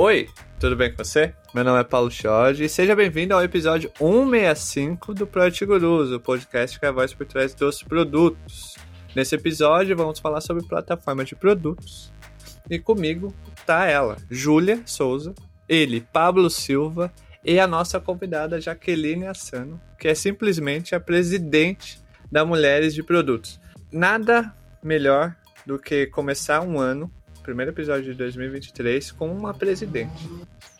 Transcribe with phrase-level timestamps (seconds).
[0.00, 0.28] Oi,
[0.60, 1.34] tudo bem com você?
[1.52, 6.20] Meu nome é Paulo Jorge e seja bem-vindo ao episódio 165 do Project Gurus, o
[6.20, 8.76] podcast que é a voz por trás dos produtos.
[9.16, 12.12] Nesse episódio vamos falar sobre plataforma de produtos
[12.70, 13.34] e comigo
[13.66, 15.34] tá ela, Júlia Souza,
[15.68, 17.12] ele, Pablo Silva
[17.44, 23.60] e a nossa convidada Jaqueline Assano, que é simplesmente a presidente da Mulheres de Produtos.
[23.90, 25.34] Nada melhor
[25.66, 27.12] do que começar um ano,
[27.48, 30.28] primeiro episódio de 2023, com uma presidente.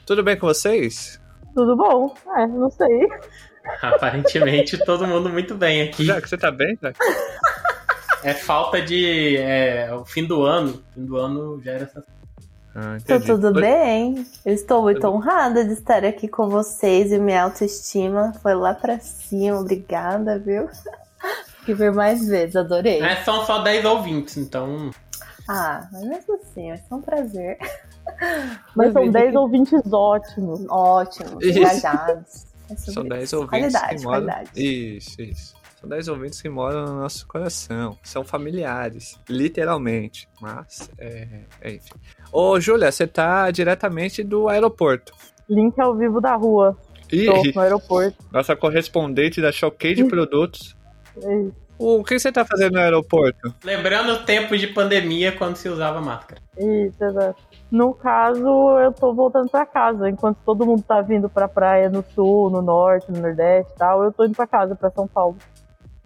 [0.05, 1.19] Tudo bem com vocês?
[1.55, 2.15] Tudo bom?
[2.37, 3.09] É, não sei.
[3.81, 6.05] Aparentemente todo mundo muito bem aqui.
[6.05, 6.99] Já que você tá bem, Jack?
[8.23, 9.39] É falta de.
[9.39, 10.73] É, o fim do ano.
[10.91, 12.05] O fim do ano já era essa.
[12.75, 13.27] Ah, Tá entendi.
[13.27, 14.27] tudo Oi- bem?
[14.45, 15.15] Eu estou muito Tudo.
[15.15, 19.59] honrada de estar aqui com vocês e minha autoestima foi lá pra cima.
[19.61, 20.69] Obrigada, viu?
[21.65, 23.03] Que ver mais vezes, adorei.
[23.03, 24.91] É, são só 10 ouvintes, então.
[25.49, 27.59] Ah, mas mesmo assim, vai ser um prazer.
[28.75, 30.65] Mas são são 10 10 ouvintes ótimos.
[30.69, 31.59] ótimos, Isso.
[31.59, 32.47] engajados.
[32.71, 33.37] É São 10 isso.
[33.37, 34.25] ouvintes Qualidade, que moram.
[34.27, 34.51] qualidade.
[34.97, 35.55] Isso, isso.
[35.81, 37.97] São 10 ouvintes que moram no nosso coração.
[38.03, 40.29] São familiares, literalmente.
[40.41, 41.29] Mas, é,
[41.61, 41.93] é enfim.
[42.33, 45.13] Ô, Júlia, você tá diretamente do aeroporto.
[45.49, 46.77] Link ao vivo da rua.
[47.13, 48.17] Ih, Tô no aeroporto.
[48.33, 50.77] nossa correspondente da Choquei de Produtos.
[51.23, 51.68] É isso.
[51.79, 53.55] O que você tá fazendo no aeroporto?
[53.65, 56.41] Lembrando o tempo de pandemia quando se usava máscara.
[56.59, 57.41] Isso, exato.
[57.71, 60.09] No caso, eu tô voltando pra casa.
[60.11, 64.03] Enquanto todo mundo tá vindo pra praia no sul, no norte, no nordeste e tal,
[64.03, 65.37] eu tô indo pra casa, pra São Paulo.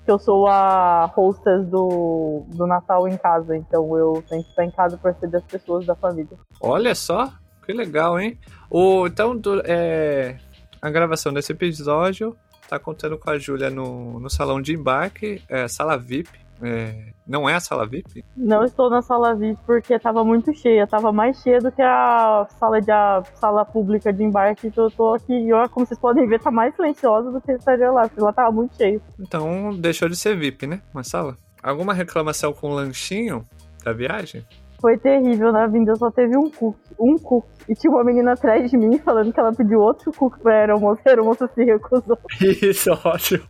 [0.05, 4.65] Que eu sou a hostess do, do Natal em casa, então eu tenho que estar
[4.65, 6.37] em casa pra receber as pessoas da família.
[6.61, 7.31] Olha só,
[7.65, 8.37] que legal, hein?
[8.69, 10.37] O, então, do- é,
[10.83, 12.37] a gravação desse episódio
[12.73, 16.31] tá contando com a Júlia no, no salão de embarque, é, sala VIP.
[16.63, 18.25] é, não é a sala VIP?
[18.35, 22.47] Não estou na sala VIP porque tava muito cheia, tava mais cheia do que a
[22.59, 26.01] sala de a sala pública de embarque, então eu tô aqui, e ó, como vocês
[26.01, 29.03] podem ver, tá mais silenciosa do que estaria lá, porque lá tava muito cheio.
[29.21, 30.81] Então deixou de ser VIP, né?
[30.95, 31.37] Uma sala.
[31.63, 33.47] Alguma reclamação com o lanchinho
[33.85, 34.47] da viagem?
[34.83, 37.49] Foi terrível, na vinda só teve um cookie, um cookie.
[37.69, 41.01] E tinha uma menina atrás de mim falando que ela pediu outro cookie pra aeromoça,
[41.07, 42.19] e a aeromoça se recusou.
[42.61, 43.45] Isso, ótimo.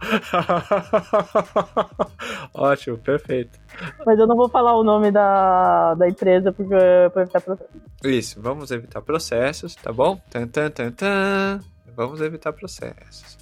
[2.52, 3.58] ótimo, perfeito.
[4.04, 6.74] Mas eu não vou falar o nome da, da empresa porque
[7.14, 7.70] pra evitar processo.
[8.04, 10.20] Isso, vamos evitar processos, tá bom?
[10.28, 11.60] Tan, tan, tan, tan.
[11.96, 13.38] Vamos evitar processos.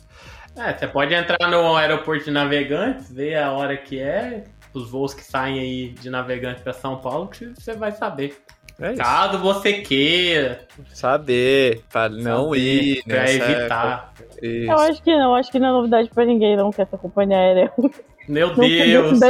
[0.56, 5.12] É, você pode entrar no aeroporto de navegantes, ver a hora que é, os voos
[5.14, 8.36] que saem aí de navegantes pra São Paulo, que você vai saber.
[8.78, 9.02] É isso.
[9.02, 10.66] Caso você queira.
[10.94, 13.34] Saber, pra não saber, ir, Pra né?
[13.34, 14.14] evitar.
[14.40, 14.70] Isso.
[14.72, 17.36] Eu acho que não, acho que não é novidade pra ninguém não que essa companhia
[17.36, 17.72] aérea
[18.26, 19.20] Meu não podia Deus.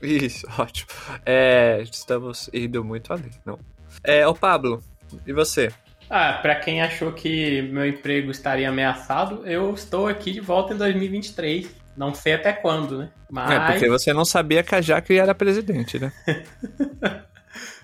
[0.00, 0.88] Isso, ótimo.
[1.26, 3.58] É, estamos indo muito além, não.
[4.02, 4.82] É, ô Pablo,
[5.26, 5.70] e você?
[6.08, 10.76] Ah, pra quem achou que meu emprego estaria ameaçado, eu estou aqui de volta em
[10.76, 11.74] 2023.
[11.96, 13.10] Não sei até quando, né?
[13.30, 16.12] Mas É, porque você não sabia que a Jaque era presidente, né?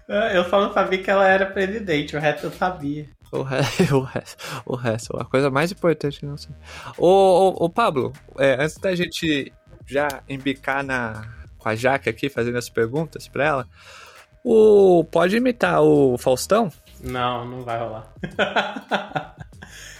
[0.08, 3.08] Ah, eu só não sabia que ela era presidente, o resto eu sabia.
[3.32, 3.58] O, re...
[3.94, 6.54] o, resto, o resto, a coisa mais importante não sei.
[6.98, 9.52] Ô, ô, ô Pablo, é, antes da gente
[9.86, 11.22] já embicar na,
[11.58, 13.68] com a Jaque aqui, fazendo as perguntas pra ela,
[14.42, 16.72] o, pode imitar o Faustão?
[17.02, 18.12] Não, não vai rolar.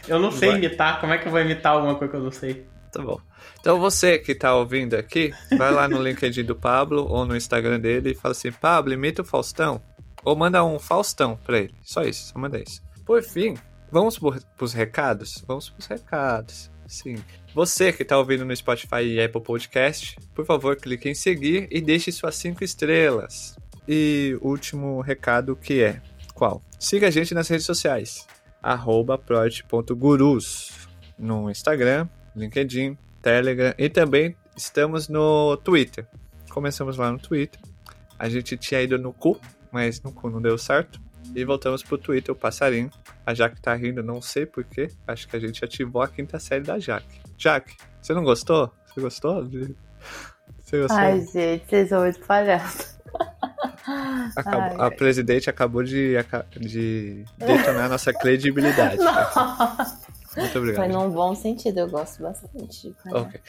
[0.09, 0.59] eu não sei Vai.
[0.59, 2.67] imitar, como é que eu vou imitar alguma coisa que eu não sei?
[2.93, 3.21] Tá bom.
[3.61, 7.79] Então você que tá ouvindo aqui, vai lá no LinkedIn do Pablo ou no Instagram
[7.79, 9.83] dele e fala assim, Pablo, imita o Faustão.
[10.25, 11.75] Ou manda um Faustão pra ele.
[11.83, 12.83] Só isso, só manda isso.
[13.05, 13.55] Por fim,
[13.93, 15.45] vamos por, pros recados?
[15.47, 16.71] Vamos pros recados.
[16.87, 17.17] Sim.
[17.55, 21.81] Você que tá ouvindo no Spotify e Apple Podcast, por favor, clique em seguir e
[21.81, 23.57] deixe suas cinco estrelas.
[23.87, 26.01] E último recado que é,
[26.35, 26.63] qual?
[26.79, 28.27] Siga a gente nas redes sociais.
[28.63, 29.21] Arroba
[31.19, 36.07] no Instagram, LinkedIn, Telegram e também estamos no Twitter.
[36.51, 37.61] Começamos lá no Twitter.
[38.19, 39.41] A gente tinha ido no cu,
[39.71, 41.01] mas no cu não deu certo.
[41.35, 42.91] E voltamos pro Twitter, o passarinho.
[43.25, 44.89] A Jaque tá rindo, não sei porquê.
[45.07, 47.21] Acho que a gente ativou a quinta série da Jaque.
[47.39, 48.73] Jaque, você não gostou?
[48.87, 49.45] Você gostou?
[49.47, 49.77] de-
[50.59, 50.99] Você gostou?
[50.99, 52.99] Ai, gente, vocês são muito palhaços.
[54.37, 56.15] Acabou- a presidente acabou de,
[56.61, 58.97] de detonar nossa credibilidade.
[59.05, 60.00] tá?
[60.37, 60.85] Muito obrigado.
[60.85, 62.95] Foi num bom sentido, eu gosto bastante de.
[63.11, 63.41] Ok.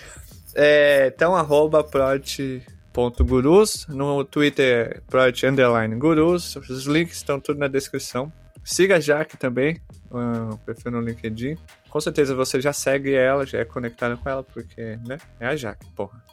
[0.56, 8.32] É, então, arroba prot.gurus, no Twitter prot underline gurus, os links estão tudo na descrição.
[8.64, 9.82] Siga a Jaque também,
[10.12, 11.58] ah, o perfil no LinkedIn.
[11.90, 15.56] Com certeza você já segue ela, já é conectado com ela, porque, né, é a
[15.56, 16.24] Jaque, porra.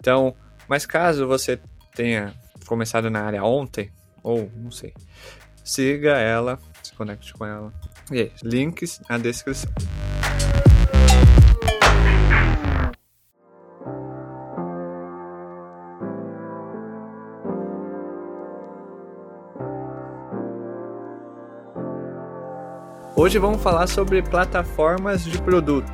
[0.00, 0.34] Então,
[0.68, 1.58] mas caso você
[1.94, 2.32] tenha
[2.66, 3.90] começado na área ontem,
[4.22, 4.94] ou não sei,
[5.62, 7.72] siga ela, se conecte com ela.
[8.12, 9.68] E aí, links na descrição.
[23.16, 25.90] Hoje vamos falar sobre plataformas de produto,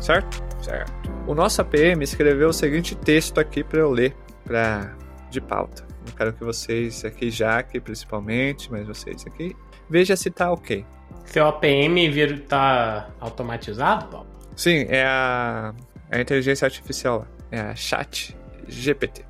[0.00, 0.42] certo?
[0.60, 0.92] Certo.
[1.28, 4.96] O nosso APM escreveu o seguinte texto aqui para eu ler, para
[5.30, 5.86] de pauta.
[6.08, 9.54] Eu quero que vocês aqui, Jaque principalmente, mas vocês aqui,
[9.88, 10.84] veja se tá ok.
[11.24, 14.26] Seu APM vir tá automatizado, Paulo?
[14.54, 15.74] Sim, é a,
[16.10, 18.36] é a inteligência artificial, é a Chat
[18.68, 19.24] GPT.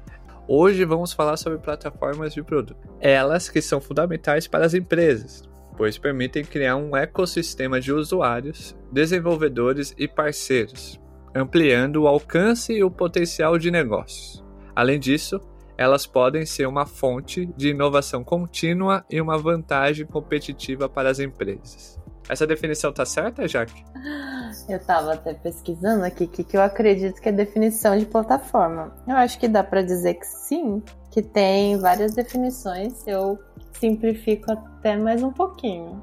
[0.48, 2.76] Hoje vamos falar sobre plataformas de produto.
[3.00, 9.94] Elas que são fundamentais para as empresas, pois permitem criar um ecossistema de usuários, desenvolvedores
[9.96, 11.00] e parceiros,
[11.34, 14.44] ampliando o alcance e o potencial de negócios.
[14.74, 15.40] Além disso,
[15.76, 22.00] elas podem ser uma fonte de inovação contínua e uma vantagem competitiva para as empresas.
[22.28, 23.84] Essa definição tá certa, Jaque?
[24.68, 28.94] Eu estava até pesquisando aqui o que, que eu acredito que é definição de plataforma.
[29.06, 33.06] Eu acho que dá para dizer que sim, que tem várias definições.
[33.06, 33.38] Eu
[33.72, 36.02] simplifico até mais um pouquinho.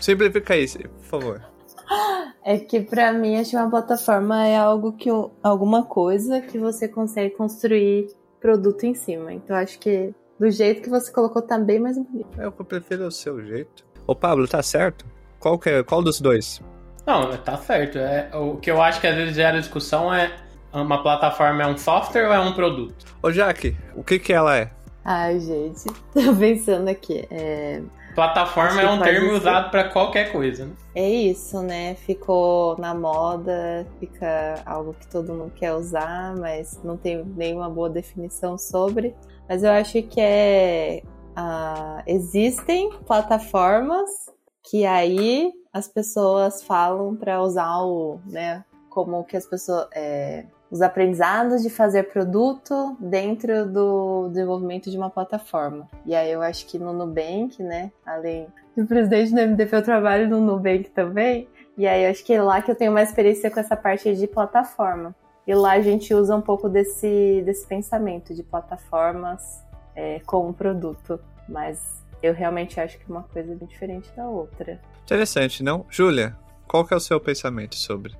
[0.00, 1.48] Simplifica isso, por favor.
[2.44, 5.08] É que para mim acho que uma plataforma é algo que
[5.42, 8.08] alguma coisa que você consegue construir
[8.40, 9.32] produto em cima.
[9.32, 12.40] Então acho que do jeito que você colocou tá bem mais bonito.
[12.40, 13.84] Eu prefiro o seu jeito.
[14.06, 15.04] Ô Pablo, tá certo?
[15.38, 16.60] Qual, que é, qual dos dois?
[17.06, 17.98] Não, tá certo.
[17.98, 20.36] É, o que eu acho que às vezes gera discussão é
[20.72, 23.06] uma plataforma é um software ou é um produto?
[23.22, 24.70] Ô Jaque, o que que ela é?
[25.04, 27.26] Ai, gente, tô pensando aqui.
[27.30, 27.82] É...
[28.18, 29.34] Plataforma é um termo ser.
[29.34, 30.72] usado para qualquer coisa, né?
[30.92, 31.94] É isso, né?
[31.94, 37.88] Ficou na moda, fica algo que todo mundo quer usar, mas não tem nenhuma boa
[37.88, 39.14] definição sobre.
[39.48, 41.00] Mas eu acho que é.
[41.38, 44.10] Uh, existem plataformas
[44.64, 50.82] que aí as pessoas falam para usar o, né, como que as pessoas é, os
[50.82, 55.88] aprendizados de fazer produto dentro do desenvolvimento de uma plataforma.
[56.04, 60.28] E aí eu acho que no Nubank, né, além do presidente do MDP, eu trabalho
[60.28, 63.50] no Nubank também, e aí eu acho que é lá que eu tenho mais experiência
[63.50, 65.14] com essa parte de plataforma.
[65.46, 69.64] E lá a gente usa um pouco desse, desse pensamento de plataformas
[69.96, 71.18] é, como produto,
[71.48, 74.78] mas eu realmente acho que uma coisa é diferente da outra.
[75.04, 75.86] Interessante, não?
[75.88, 76.36] Júlia,
[76.66, 78.14] qual que é o seu pensamento sobre?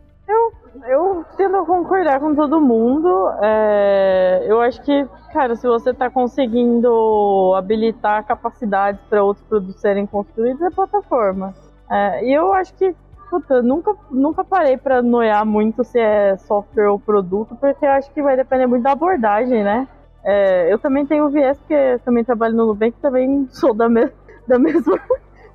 [0.87, 3.09] Eu tendo a concordar com todo mundo.
[3.43, 10.07] É, eu acho que, cara, se você está conseguindo habilitar capacidades para outros produtos serem
[10.07, 11.55] construídos, é plataforma.
[11.91, 12.95] É, e eu acho que,
[13.31, 18.11] puta, nunca, nunca parei para noiar muito se é software ou produto, porque eu acho
[18.13, 19.89] que vai depender muito da abordagem, né?
[20.25, 24.11] É, eu também tenho viés, porque também trabalho no Nubank, também sou da, me
[24.47, 24.99] da mesma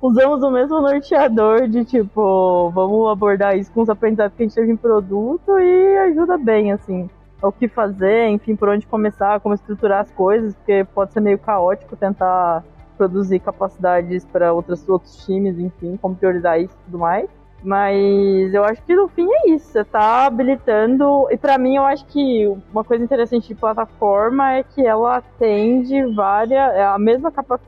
[0.06, 4.54] usamos o mesmo norteador de tipo, vamos abordar isso com os aprendizados que a gente
[4.54, 7.08] teve em produto e ajuda bem, assim,
[7.42, 11.38] o que fazer, enfim, por onde começar, como estruturar as coisas, porque pode ser meio
[11.38, 12.62] caótico tentar
[12.98, 17.28] produzir capacidades para outros, outros times, enfim, como priorizar isso e tudo mais.
[17.64, 19.68] Mas eu acho que no fim é isso.
[19.68, 21.26] Você tá habilitando.
[21.30, 26.04] E para mim eu acho que uma coisa interessante de plataforma é que ela atende
[26.14, 26.74] várias.
[26.74, 27.58] É a mesma, capa,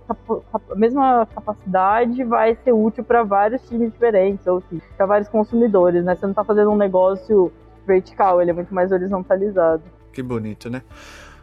[0.71, 4.63] a mesma capacidade vai ser útil para vários times diferentes, ou
[4.99, 6.15] para vários consumidores, né?
[6.15, 7.51] Você não tá fazendo um negócio
[7.87, 9.83] vertical, ele é muito mais horizontalizado.
[10.13, 10.83] Que bonito, né?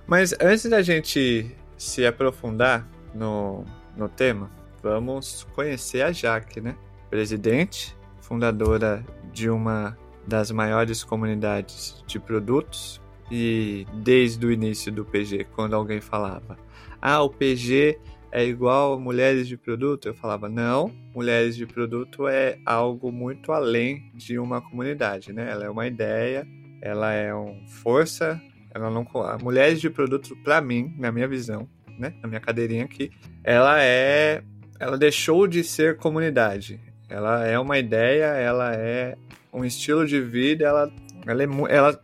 [0.06, 2.86] Mas antes da gente se aprofundar
[3.16, 3.64] no,
[3.98, 4.52] no tema,
[4.84, 6.76] vamos conhecer a Jaque, né?
[7.10, 13.02] Presidente fundadora de uma das maiores comunidades de produtos
[13.32, 16.58] e desde o início do PG, quando alguém falava:
[17.02, 18.00] "Ah, o PG
[18.32, 23.52] é igual a mulheres de produto", eu falava: "Não, mulheres de produto é algo muito
[23.52, 25.50] além de uma comunidade, né?
[25.50, 26.48] Ela é uma ideia,
[26.82, 28.42] ela é uma força,
[28.74, 29.06] ela não
[29.42, 33.12] mulheres de produto para mim, na minha visão, né, na minha cadeirinha aqui,
[33.44, 34.44] ela é
[34.80, 36.80] ela deixou de ser comunidade.
[37.14, 39.16] Ela é uma ideia, ela é
[39.54, 40.92] um estilo de vida, ela,
[41.28, 42.04] ela, é, ela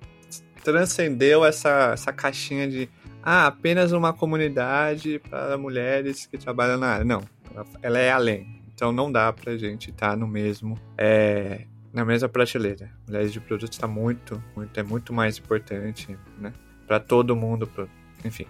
[0.64, 2.88] transcendeu essa, essa caixinha de
[3.24, 7.06] ah, apenas uma comunidade para mulheres que trabalham na área.
[7.06, 8.62] Não, ela, ela é além.
[8.72, 10.80] Então não dá pra gente estar tá no mesmo.
[10.96, 12.92] É, na mesma prateleira.
[13.08, 16.54] Mulheres de produto está muito, muito, é muito mais importante, né?
[16.86, 17.88] Para todo mundo, pra,
[18.24, 18.46] enfim.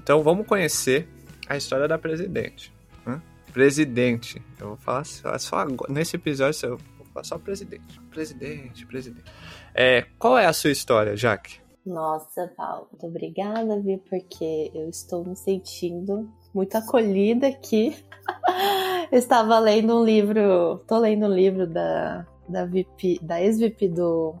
[0.00, 1.08] Então vamos conhecer
[1.48, 2.72] a história da presidente.
[3.58, 4.40] Presidente.
[4.60, 8.00] Eu vou falar só, só agora, nesse episódio eu vou falar só presidente.
[8.08, 9.24] Presidente, presidente.
[9.74, 11.58] É, qual é a sua história, Jaque?
[11.84, 13.98] Nossa, Paulo, muito obrigada, viu?
[14.08, 17.96] Porque eu estou me sentindo muito acolhida aqui.
[19.10, 24.36] Estava lendo um livro, tô lendo um livro da, da, VP, da ex-VP do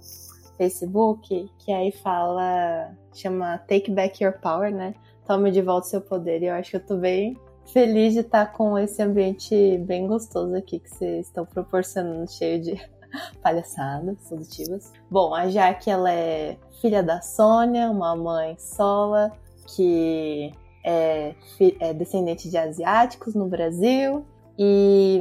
[0.56, 4.94] Facebook, que aí fala, chama Take Back Your Power, né?
[5.26, 6.40] Tome de volta o seu poder.
[6.40, 7.36] E eu acho que eu tô bem
[7.72, 12.80] feliz de estar com esse ambiente bem gostoso aqui que vocês estão proporcionando, cheio de
[13.42, 14.92] palhaçadas positivas.
[15.10, 19.32] Bom, a Jaque, ela é filha da Sônia, uma mãe sola,
[19.74, 20.52] que
[20.84, 21.34] é,
[21.80, 24.24] é descendente de asiáticos no Brasil.
[24.58, 25.20] E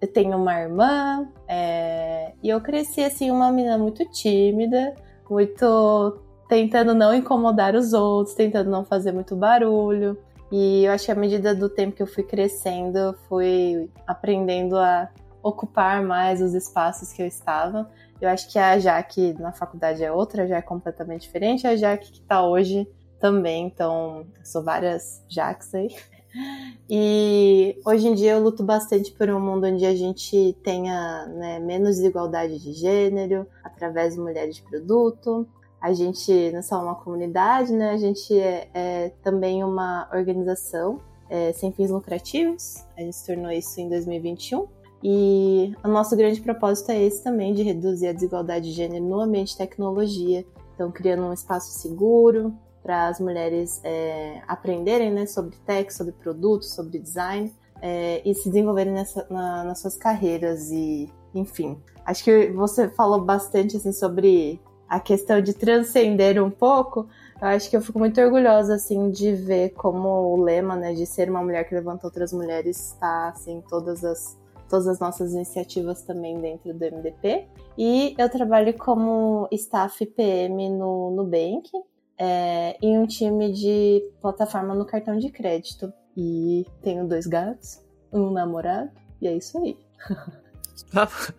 [0.00, 4.94] eu tenho uma irmã, é, e eu cresci assim, uma menina muito tímida,
[5.30, 6.18] muito
[6.48, 10.18] tentando não incomodar os outros, tentando não fazer muito barulho.
[10.52, 14.76] E eu acho que à medida do tempo que eu fui crescendo, eu fui aprendendo
[14.76, 15.08] a
[15.42, 17.90] ocupar mais os espaços que eu estava.
[18.20, 21.66] Eu acho que a Jaque na faculdade é outra, já é completamente diferente.
[21.66, 22.86] A Jaque que está hoje
[23.18, 25.88] também, então sou várias Jaques aí.
[26.88, 31.58] E hoje em dia eu luto bastante por um mundo onde a gente tenha né,
[31.58, 35.46] menos desigualdade de gênero através de mulheres de produto,
[35.82, 37.90] a gente não é só uma comunidade, né?
[37.90, 42.84] A gente é, é também uma organização é, sem fins lucrativos.
[42.96, 44.68] A gente se tornou isso em 2021.
[45.02, 49.20] E o nosso grande propósito é esse também, de reduzir a desigualdade de gênero no
[49.20, 50.46] ambiente de tecnologia.
[50.72, 56.72] Então, criando um espaço seguro para as mulheres é, aprenderem né, sobre tech, sobre produtos,
[56.74, 60.70] sobre design é, e se desenvolverem nessa, na, nas suas carreiras.
[60.70, 64.60] E, enfim, acho que você falou bastante assim, sobre
[64.92, 67.08] a questão de transcender um pouco,
[67.40, 71.06] eu acho que eu fico muito orgulhosa, assim, de ver como o lema, né, de
[71.06, 76.02] ser uma mulher que levanta outras mulheres está, assim, todas as, todas as nossas iniciativas
[76.02, 77.46] também dentro do MDP.
[77.78, 81.70] E eu trabalho como staff PM no Nubank,
[82.18, 85.90] é, em um time de plataforma no cartão de crédito.
[86.14, 87.80] E tenho dois gatos,
[88.12, 88.90] um namorado,
[89.22, 89.74] e é isso aí.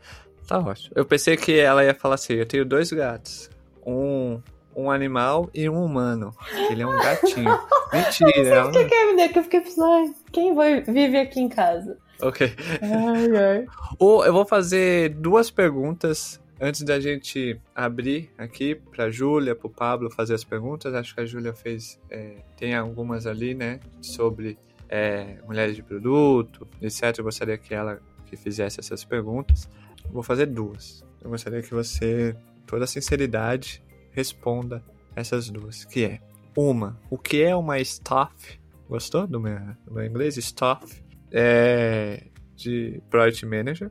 [0.53, 0.91] Tá ótimo.
[0.95, 3.49] Eu pensei que ela ia falar assim: eu tenho dois gatos.
[3.83, 4.39] Um,
[4.75, 6.31] um animal e um humano.
[6.69, 7.59] Ele é um gatinho.
[7.91, 8.69] Mentira.
[8.71, 11.97] Que quer me dar que eu fiquei pensando, quem vai, vive aqui em casa?
[12.21, 12.53] Ok.
[12.83, 13.65] Ai, ai.
[13.97, 19.71] Ou eu vou fazer duas perguntas antes da gente abrir aqui para Júlia, para o
[19.71, 20.93] Pablo fazer as perguntas.
[20.93, 26.67] Acho que a Júlia fez, é, tem algumas ali, né, sobre é, mulheres de produto,
[26.79, 27.17] etc.
[27.17, 29.67] Eu gostaria que ela que fizesse essas perguntas.
[30.11, 31.03] Vou fazer duas.
[31.23, 34.83] Eu gostaria que você, toda sinceridade, responda
[35.15, 36.19] essas duas, que é
[36.55, 38.59] uma, o que é uma staff?
[38.87, 40.37] Gostou do meu, do meu inglês?
[40.37, 42.23] Staff é
[42.55, 43.89] de Project Manager.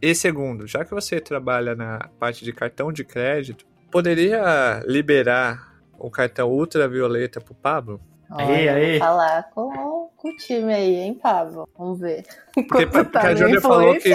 [0.00, 6.10] E segundo, já que você trabalha na parte de cartão de crédito, poderia liberar o
[6.10, 8.00] cartão ultravioleta pro Pablo?
[8.30, 8.98] Aí, aí.
[8.98, 11.66] falar com, com o time aí, hein, Pablo?
[11.76, 12.24] Vamos ver.
[12.52, 14.12] Porque, porque tá a Júlia falou que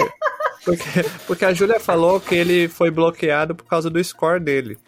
[0.64, 4.78] porque, porque a Júlia falou que ele foi bloqueado por causa do score dele.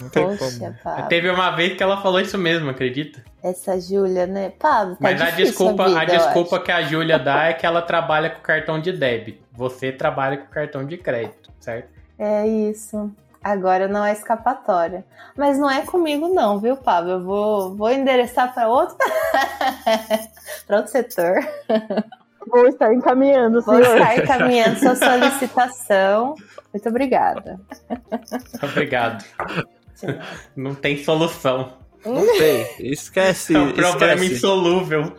[0.00, 0.74] Não tem Poxa, como.
[0.82, 1.08] Pablo.
[1.08, 3.24] Teve uma vez que ela falou isso mesmo, acredita?
[3.42, 4.50] Essa Júlia, né?
[4.58, 7.64] Pablo, tá Mas a desculpa, a, vida, a desculpa que a Júlia dá é que
[7.64, 9.42] ela trabalha com cartão de débito.
[9.52, 11.88] Você trabalha com cartão de crédito, certo?
[12.18, 13.10] É isso.
[13.42, 15.04] Agora não é escapatória.
[15.36, 17.12] Mas não é comigo não, viu, Pablo?
[17.12, 18.96] Eu vou, vou endereçar para outro
[20.66, 21.36] para outro setor.
[22.46, 23.84] Vou estar encaminhando, senhor.
[23.84, 26.34] Vou estar encaminhando sua solicitação.
[26.72, 27.60] Muito obrigada.
[28.62, 29.24] Obrigado.
[30.54, 31.72] Não tem solução.
[32.04, 32.66] Não tem.
[32.92, 33.54] Esquece.
[33.54, 34.34] É um problema esquece.
[34.34, 35.12] insolúvel.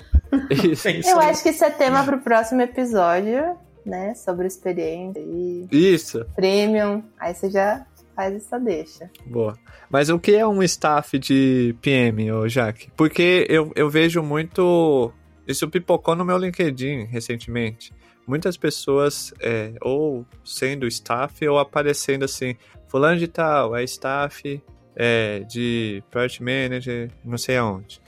[0.50, 4.14] Isso, Eu acho que isso é tema para o próximo episódio, né?
[4.16, 5.68] Sobre experiência e.
[5.72, 6.26] Isso.
[6.36, 7.04] Premium.
[7.20, 9.10] Aí você já faz essa deixa.
[9.26, 9.58] Boa.
[9.90, 12.90] Mas o que é um staff de PM, ô Jaque?
[12.96, 15.12] Porque eu, eu vejo muito
[15.48, 17.94] isso pipocou no meu LinkedIn recentemente.
[18.28, 24.62] Muitas pessoas, é, ou sendo staff, ou aparecendo assim, fulano de tal, é staff
[24.96, 28.02] é, de Project Manager, não sei aonde.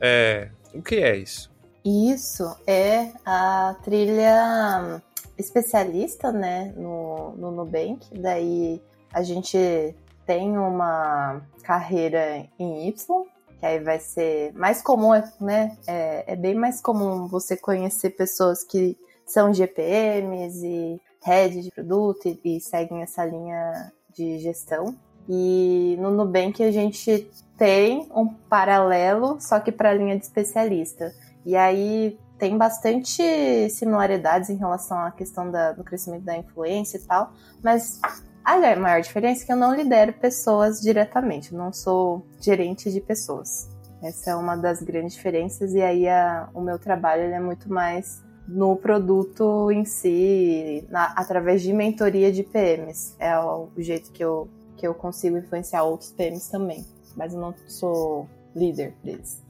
[0.00, 1.50] É, o que é isso?
[1.84, 5.02] Isso é a trilha
[5.38, 8.06] especialista, né, no, no Nubank.
[8.18, 9.94] Daí a gente
[10.26, 13.26] tem uma carreira em Y,
[13.64, 15.74] que aí vai ser mais comum, né?
[15.86, 18.94] É, é bem mais comum você conhecer pessoas que
[19.24, 24.94] são GPMs e head de produto e, e seguem essa linha de gestão.
[25.26, 31.14] E no Nubank a gente tem um paralelo, só que para a linha de especialista.
[31.46, 37.00] E aí tem bastante similaridades em relação à questão da, do crescimento da influência e
[37.00, 37.98] tal, mas
[38.44, 43.00] a maior diferença é que eu não lidero pessoas diretamente, eu não sou gerente de
[43.00, 43.70] pessoas.
[44.02, 48.22] Essa é uma das grandes diferenças, e aí a, o meu trabalho é muito mais
[48.46, 53.16] no produto em si, na, através de mentoria de PMs.
[53.18, 56.84] É o, o jeito que eu, que eu consigo influenciar outros PMs também.
[57.16, 59.42] Mas eu não sou líder deles.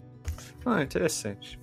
[0.65, 1.59] Ah, interessante.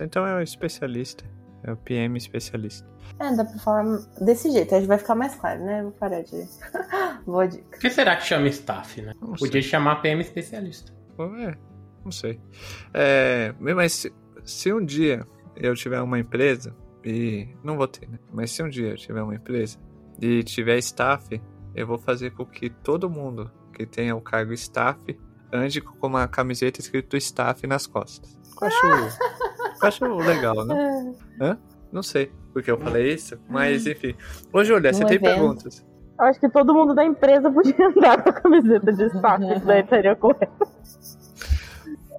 [0.00, 1.24] Então é o especialista.
[1.64, 2.86] É o PM especialista.
[3.18, 3.84] É, dá pra falar
[4.20, 5.82] desse jeito, aí vai ficar mais claro, né?
[5.82, 6.46] Vou parar de.
[7.24, 7.64] Boa dica.
[7.70, 9.14] Por que será que chama staff, né?
[9.20, 9.62] Não Podia sei.
[9.62, 10.92] chamar PM especialista.
[11.18, 11.54] É,
[12.04, 12.38] não sei.
[12.92, 18.18] É, mas se, se um dia eu tiver uma empresa, e não vou ter, né?
[18.32, 19.78] Mas se um dia eu tiver uma empresa
[20.20, 21.40] e tiver staff,
[21.74, 25.00] eu vou fazer com que todo mundo que tenha o cargo staff
[25.52, 28.38] ande com uma camiseta escrito staff nas costas.
[28.60, 28.68] Eu
[29.84, 31.14] acho, eu acho legal, né?
[31.40, 31.58] Hã?
[31.92, 34.14] Não sei porque eu falei isso, mas enfim.
[34.52, 35.30] Ô, Júlia, você Um tem evento.
[35.34, 35.84] perguntas?
[36.18, 39.66] Eu acho que todo mundo da empresa podia andar com a camiseta de staff, isso
[39.66, 40.68] daí seria correto.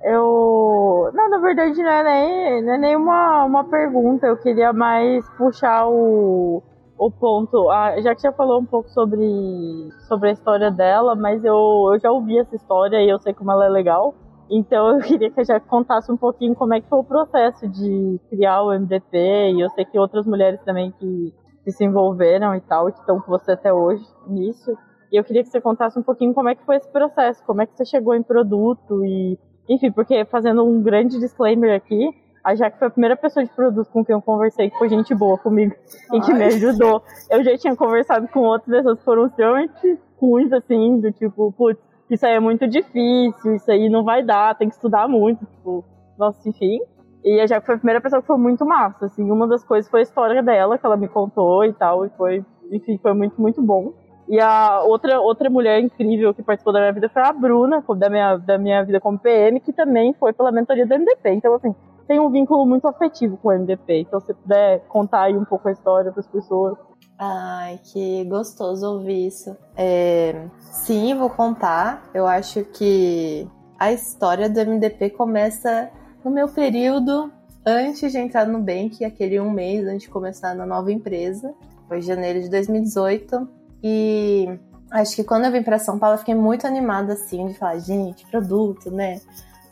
[0.04, 1.10] Eu.
[1.14, 5.28] Não, na verdade não é nem, não é nem uma, uma pergunta, eu queria mais
[5.32, 6.62] puxar o,
[6.98, 7.70] o ponto.
[7.72, 12.00] Ah, já que você falou um pouco sobre, sobre a história dela, mas eu, eu
[12.00, 14.14] já ouvi essa história e eu sei como ela é legal.
[14.50, 17.68] Então eu queria que a já contasse um pouquinho como é que foi o processo
[17.68, 21.34] de criar o MDP, e eu sei que outras mulheres também que,
[21.64, 24.78] que se envolveram e tal, e que estão com você até hoje nisso.
[25.12, 27.62] E eu queria que você contasse um pouquinho como é que foi esse processo, como
[27.62, 29.38] é que você chegou em produto e,
[29.70, 32.10] enfim, porque fazendo um grande disclaimer aqui,
[32.44, 35.16] a Jaque foi a primeira pessoa de produto com quem eu conversei que foi gente
[35.16, 35.74] boa comigo
[36.14, 37.02] e que me ajudou.
[37.32, 41.82] Eu já tinha conversado com outras pessoas que foram extremamente ruins, assim, do tipo, putz,
[42.10, 45.84] isso aí é muito difícil, isso aí não vai dar, tem que estudar muito, tipo,
[46.18, 46.80] nossa, enfim.
[47.24, 49.90] E a Jaque foi a primeira pessoa que foi muito massa, assim, uma das coisas
[49.90, 53.42] foi a história dela, que ela me contou e tal, e foi, enfim, foi muito,
[53.42, 53.94] muito bom.
[54.28, 58.10] E a outra, outra mulher incrível que participou da minha vida foi a Bruna, da
[58.10, 61.30] minha, da minha vida como PM, que também foi pela mentoria do MDP.
[61.32, 61.76] Então, assim,
[62.08, 64.02] tem um vínculo muito afetivo com o MDP.
[64.02, 66.76] Então, se puder contar aí um pouco a história para as pessoas.
[67.18, 69.56] Ai, que gostoso ouvir isso.
[69.76, 72.10] É, sim, vou contar.
[72.14, 73.48] Eu acho que
[73.80, 75.90] a história do MDP começa
[76.24, 77.32] no meu período
[77.66, 81.54] antes de entrar no Bank, aquele um mês antes de começar na nova empresa.
[81.88, 83.48] Foi janeiro de 2018.
[83.82, 84.60] E
[84.92, 87.80] acho que quando eu vim para São Paulo, eu fiquei muito animada, assim, de falar,
[87.80, 89.22] gente, produto, né?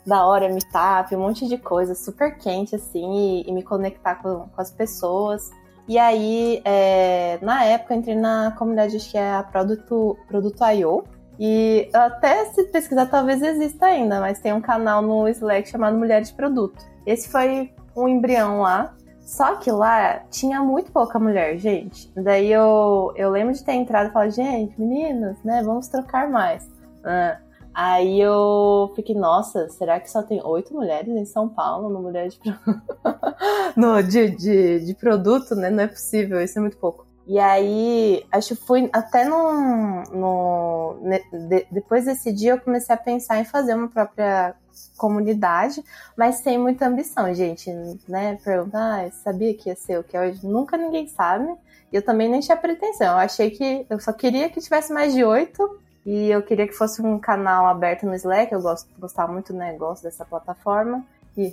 [0.06, 4.48] Da hora, meetup, um monte de coisa super quente, assim, e, e me conectar com,
[4.48, 5.50] com as pessoas.
[5.86, 10.64] E aí, é, na época, eu entrei na comunidade, acho que é a Produto, Produto
[10.64, 11.04] I.O.
[11.38, 16.28] E até se pesquisar, talvez exista ainda, mas tem um canal no Slack chamado Mulheres
[16.28, 16.78] de Produto.
[17.04, 18.94] Esse foi um embrião lá.
[19.20, 22.12] Só que lá tinha muito pouca mulher, gente.
[22.14, 26.68] Daí eu, eu lembro de ter entrado e falar, gente, meninas, né, vamos trocar mais.
[27.02, 27.38] Ah,
[27.74, 32.28] aí eu fiquei, nossa, será que só tem oito mulheres em São Paulo no Mulher
[32.28, 32.38] de,
[33.76, 35.70] no, de, de, de produto, né?
[35.70, 37.06] Não é possível, isso é muito pouco.
[37.26, 40.02] E aí, acho que fui até no.
[40.12, 40.98] no
[41.48, 44.54] de- depois desse dia, eu comecei a pensar em fazer uma própria
[44.98, 45.82] comunidade,
[46.16, 47.70] mas sem muita ambição, gente,
[48.06, 48.36] né?
[48.44, 50.46] Perguntar, ah, sabia que ia ser o que é hoje?
[50.46, 51.46] Nunca ninguém sabe.
[51.90, 53.06] E eu também nem tinha pretensão.
[53.06, 53.86] Eu achei que.
[53.88, 55.80] Eu só queria que tivesse mais de oito.
[56.04, 58.52] E eu queria que fosse um canal aberto no Slack.
[58.52, 61.04] Eu gosto, gostava muito do negócio dessa plataforma.
[61.36, 61.52] E,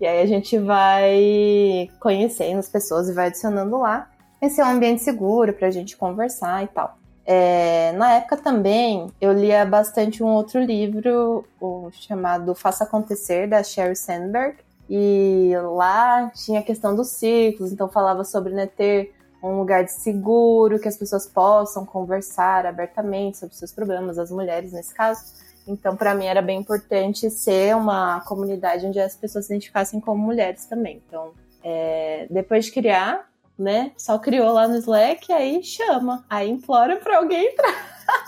[0.00, 4.10] e aí a gente vai conhecendo as pessoas e vai adicionando lá.
[4.40, 6.96] Esse é um ambiente seguro pra gente conversar e tal.
[7.26, 13.62] É, na época também eu lia bastante um outro livro o chamado Faça Acontecer, da
[13.62, 14.56] Sheryl Sandberg.
[14.88, 19.92] E lá tinha a questão dos ciclos, então falava sobre né, ter um lugar de
[19.92, 25.22] seguro, que as pessoas possam conversar abertamente sobre seus problemas, as mulheres nesse caso.
[25.66, 30.22] Então, para mim era bem importante ser uma comunidade onde as pessoas se identificassem como
[30.22, 31.02] mulheres também.
[31.06, 36.96] Então, é, depois de criar, né, só criou lá no Slack, aí chama, aí implora
[36.96, 37.74] para alguém entrar.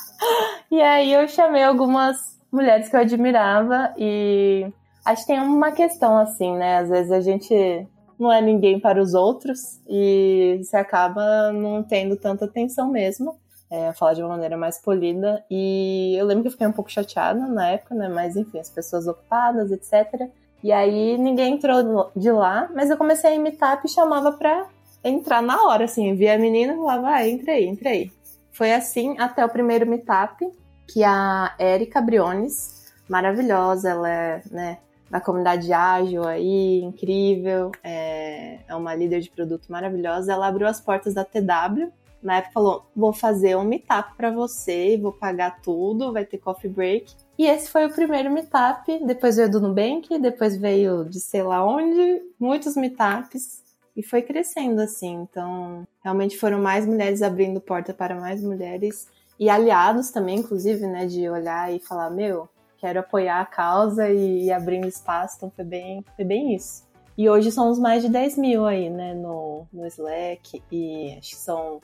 [0.70, 4.66] e aí eu chamei algumas mulheres que eu admirava e
[5.04, 6.78] acho que tem uma questão assim, né?
[6.78, 7.86] Às vezes a gente
[8.20, 13.38] não é ninguém para os outros e você acaba não tendo tanta atenção mesmo.
[13.72, 15.44] É, falar de uma maneira mais polida.
[15.48, 18.08] E eu lembro que eu fiquei um pouco chateada na época, né?
[18.08, 20.28] Mas enfim, as pessoas ocupadas, etc.
[20.62, 24.66] E aí ninguém entrou de lá, mas eu comecei a imitar e chamava pra
[25.04, 26.14] entrar na hora, assim.
[26.16, 28.10] Via a menina e falava, vai, entra aí, entra aí.
[28.50, 30.50] Foi assim até o primeiro meetup,
[30.86, 34.78] que a Erika Briones, maravilhosa, ela é, né,
[35.10, 40.32] da comunidade ágil aí, incrível, é, é uma líder de produto maravilhosa.
[40.32, 41.90] Ela abriu as portas da TW.
[42.22, 46.70] Na época falou: vou fazer um meetup para você, vou pagar tudo, vai ter coffee
[46.70, 47.12] break.
[47.36, 49.04] E esse foi o primeiro meetup.
[49.04, 53.62] Depois veio do Nubank, depois veio de sei lá onde, muitos meetups.
[53.96, 55.26] E foi crescendo assim.
[55.28, 59.08] Então, realmente foram mais mulheres abrindo porta para mais mulheres.
[59.38, 61.06] E aliados também, inclusive, né?
[61.06, 62.48] De olhar e falar: meu,
[62.80, 65.36] quero apoiar a causa e, e abrindo espaço.
[65.36, 66.88] Então, foi bem, foi bem isso.
[67.16, 71.36] E hoje somos mais de 10 mil aí, né, no, no Slack, e acho que
[71.36, 71.80] são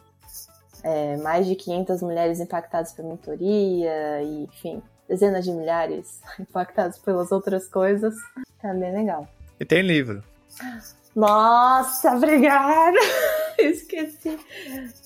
[0.82, 7.30] é, mais de 500 mulheres impactadas pela mentoria, e, enfim, dezenas de milhares impactadas pelas
[7.30, 8.14] outras coisas.
[8.62, 9.28] Tá bem legal.
[9.61, 10.22] E tem livro.
[11.14, 12.96] Nossa, obrigada!
[13.59, 14.38] Esqueci.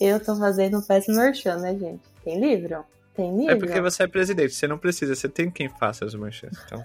[0.00, 2.02] Eu tô fazendo um péssimo merchan, né, gente?
[2.24, 2.84] Tem livro?
[3.20, 3.50] Tem?
[3.50, 6.50] É porque você é presidente, você não precisa, você tem quem faça as manchas.
[6.64, 6.82] Então...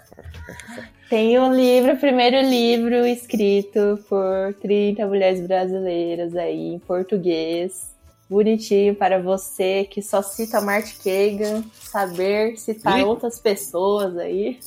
[1.10, 7.96] tem um livro, primeiro livro escrito por 30 mulheres brasileiras aí, em português.
[8.30, 14.60] Bonitinho para você que só cita Mart Kagan, saber citar outras pessoas aí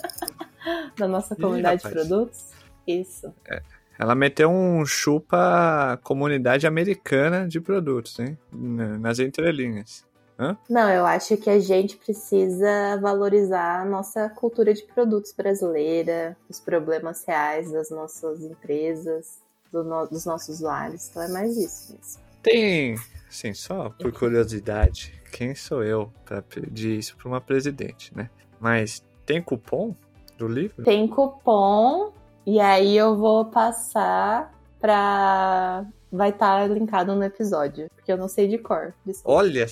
[0.97, 2.47] da nossa comunidade Ih, de produtos.
[2.87, 3.35] Isso.
[3.47, 3.61] É.
[3.99, 8.39] Ela meteu um chupa comunidade americana de produtos, hein?
[8.53, 10.07] Nas entrelinhas.
[10.39, 10.57] Hã?
[10.71, 16.61] Não, eu acho que a gente precisa valorizar a nossa cultura de produtos brasileira, os
[16.61, 19.39] problemas reais das nossas empresas,
[19.73, 21.09] do no, dos nossos usuários.
[21.09, 22.23] Então é mais isso mesmo.
[22.43, 22.95] Tem,
[23.29, 28.31] assim, só por curiosidade, quem sou eu para pedir isso para uma presidente, né?
[28.61, 29.95] Mas tem cupom
[30.37, 30.85] do livro?
[30.85, 32.13] Tem cupom,
[32.47, 38.29] e aí eu vou passar para vai estar tá linkado no episódio, porque eu não
[38.29, 38.95] sei de cor.
[39.25, 39.67] Olha,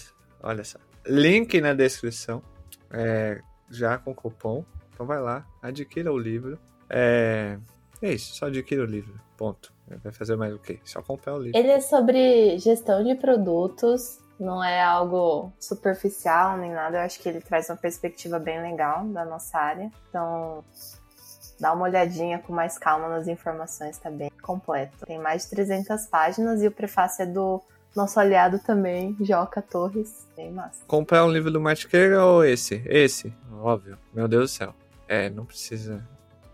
[0.46, 0.78] Olha só.
[1.04, 2.40] Link na descrição.
[2.88, 4.64] É, já com cupom.
[4.94, 6.56] Então vai lá, adquira o livro.
[6.88, 7.58] É,
[8.00, 9.20] é isso, só adquira o livro.
[9.36, 9.74] Ponto.
[10.02, 10.78] Vai fazer mais o quê?
[10.84, 11.58] Só comprar o livro.
[11.58, 14.20] Ele é sobre gestão de produtos.
[14.38, 16.98] Não é algo superficial nem nada.
[16.98, 19.90] Eu acho que ele traz uma perspectiva bem legal da nossa área.
[20.08, 20.64] Então,
[21.58, 25.06] dá uma olhadinha com mais calma nas informações, tá bem completo.
[25.06, 27.60] Tem mais de 300 páginas e o prefácio é do
[27.96, 30.26] nosso aliado também, Joca Torres.
[30.36, 30.84] Bem massa.
[30.86, 32.82] Comprar um livro do Matiqueira ou esse?
[32.86, 33.98] Esse, óbvio.
[34.12, 34.74] Meu Deus do céu.
[35.08, 36.06] É, não precisa.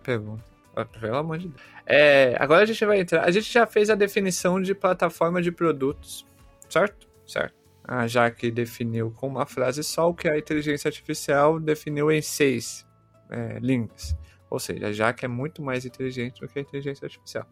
[0.03, 0.45] Pergunta.
[0.75, 1.61] Ah, pelo amor de Deus.
[1.85, 3.25] É, agora a gente vai entrar.
[3.25, 6.25] A gente já fez a definição de plataforma de produtos,
[6.69, 7.09] certo?
[7.27, 7.55] Certo.
[7.85, 12.87] A Jaque definiu com uma frase só o que a inteligência artificial definiu em seis
[13.29, 14.17] é, línguas.
[14.49, 17.47] Ou seja, a Jaque é muito mais inteligente do que a inteligência artificial.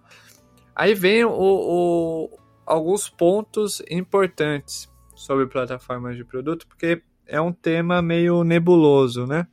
[0.74, 8.00] Aí vem o, o, alguns pontos importantes sobre plataformas de produto, porque é um tema
[8.00, 9.46] meio nebuloso, né?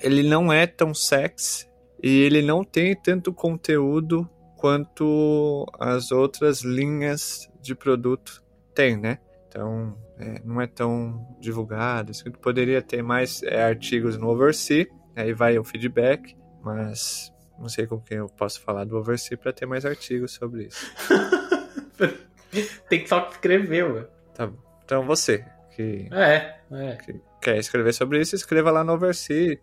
[0.00, 1.66] Ele não é tão sexy
[2.02, 8.42] e ele não tem tanto conteúdo quanto as outras linhas de produto
[8.74, 9.18] têm, né?
[9.48, 12.10] Então, é, não é tão divulgado.
[12.10, 17.86] Assim, poderia ter mais é, artigos no Oversea, aí vai o feedback, mas não sei
[17.86, 20.92] com quem eu posso falar do Oversea para ter mais artigos sobre isso.
[22.88, 24.06] Tem que só escrever, ué.
[24.34, 24.58] Tá bom.
[24.84, 26.96] Então você, que, é, é.
[26.96, 29.58] que quer escrever sobre isso, escreva lá no Oversea.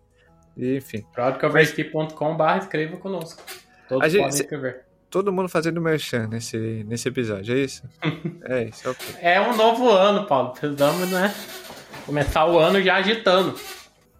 [0.56, 1.04] E, enfim.
[1.12, 3.42] Producoversea.com.br escreva conosco.
[3.88, 4.84] Todos a podem gente, escrever.
[5.08, 7.82] Todo mundo fazendo merchan nesse, nesse episódio, é isso?
[8.44, 9.34] é isso, é.
[9.34, 10.50] É um novo ano, Paulo.
[10.50, 11.32] Precisamos, né?
[12.06, 13.58] Começar o ano já agitando.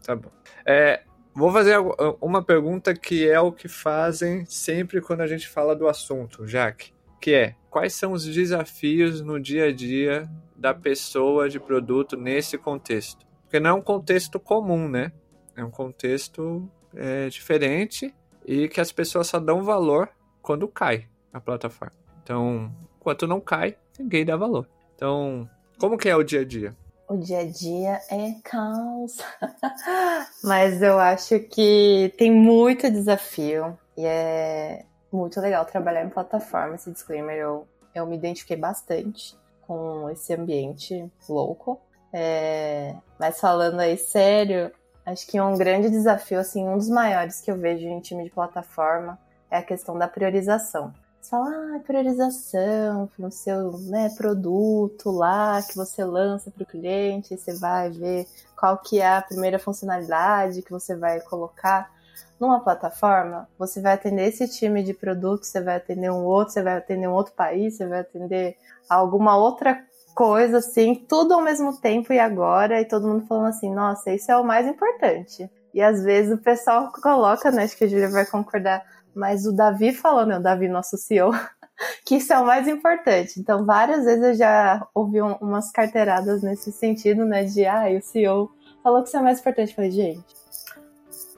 [0.05, 0.31] Tá bom.
[0.65, 1.03] É,
[1.35, 1.77] vou fazer
[2.21, 6.93] uma pergunta que é o que fazem sempre quando a gente fala do assunto, Jaque
[7.21, 12.59] que é quais são os desafios no dia a dia da pessoa de produto nesse
[12.59, 13.27] contexto?
[13.43, 15.13] Porque não é um contexto comum, né?
[15.57, 20.09] É um contexto é, diferente e que as pessoas só dão valor
[20.41, 21.95] quando cai a plataforma.
[22.23, 24.69] Então, enquanto não cai, ninguém dá valor.
[24.95, 26.77] Então, como que é o dia a dia?
[27.09, 29.17] O dia a dia é caos.
[30.45, 33.77] Mas eu acho que tem muito desafio.
[33.97, 36.75] E é, muito legal trabalhar em plataforma.
[36.75, 41.81] Esse disclaimer eu, eu me identifiquei bastante com esse ambiente louco.
[42.13, 44.73] É, mas falando aí sério,
[45.07, 48.31] acho que um grande desafio, assim, um dos maiores que eu vejo em time de
[48.31, 49.19] plataforma
[49.51, 50.93] é a questão da priorização.
[51.21, 57.37] Você fala, ah, priorização no seu né, produto lá que você lança para o cliente,
[57.37, 61.93] você vai ver qual que é a primeira funcionalidade que você vai colocar
[62.39, 66.63] numa plataforma, você vai atender esse time de produtos, você vai atender um outro, você
[66.63, 68.57] vai atender um outro país, você vai atender
[68.89, 69.79] alguma outra
[70.15, 74.31] coisa, assim, tudo ao mesmo tempo e agora, e todo mundo falando assim, nossa, isso
[74.31, 75.51] é o mais importante.
[75.73, 78.83] E às vezes o pessoal coloca, né, acho que a Julia vai concordar,
[79.15, 81.31] mas o Davi falou, né, o Davi, nosso CEO,
[82.05, 83.39] que isso é o mais importante.
[83.39, 88.03] Então, várias vezes eu já ouvi um, umas carteiradas nesse sentido, né, de, ah, o
[88.03, 88.51] CEO
[88.83, 89.71] falou que isso é o mais importante.
[89.71, 90.25] Eu falei, gente,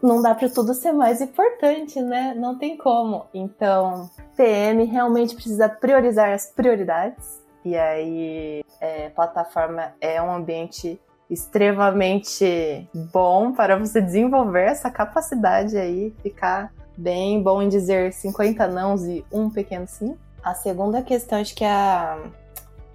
[0.03, 2.35] não dá para tudo ser mais importante, né?
[2.37, 3.27] Não tem como.
[3.33, 7.41] Então, PM realmente precisa priorizar as prioridades.
[7.65, 16.15] E aí, é, plataforma é um ambiente extremamente bom para você desenvolver essa capacidade aí,
[16.23, 20.17] ficar bem bom em dizer 50 nãos e um pequeno sim.
[20.43, 22.19] A segunda questão, acho que é a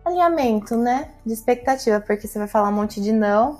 [0.08, 1.10] alinhamento, né?
[1.26, 3.60] De expectativa, porque você vai falar um monte de não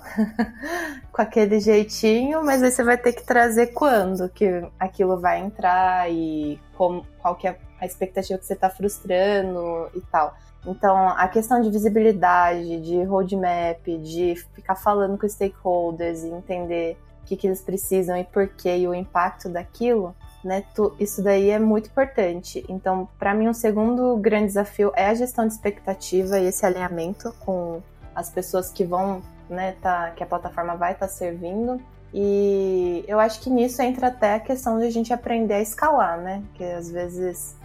[1.12, 6.12] com aquele jeitinho, mas aí você vai ter que trazer quando que aquilo vai entrar
[6.12, 10.36] e como, qual que é a expectativa que você está frustrando e tal.
[10.66, 17.26] Então, a questão de visibilidade, de roadmap, de ficar falando com stakeholders e entender o
[17.26, 20.64] que, que eles precisam e por quê e o impacto daquilo, né?
[20.74, 22.66] Tu, isso daí é muito importante.
[22.70, 27.34] Então, para mim, um segundo grande desafio é a gestão de expectativa e esse alinhamento
[27.46, 27.82] com
[28.16, 31.80] as pessoas que vão, né, tá, que a plataforma vai estar tá servindo.
[32.14, 36.18] E eu acho que nisso entra até a questão de a gente aprender a escalar,
[36.20, 36.42] né?
[36.56, 37.56] Que às vezes.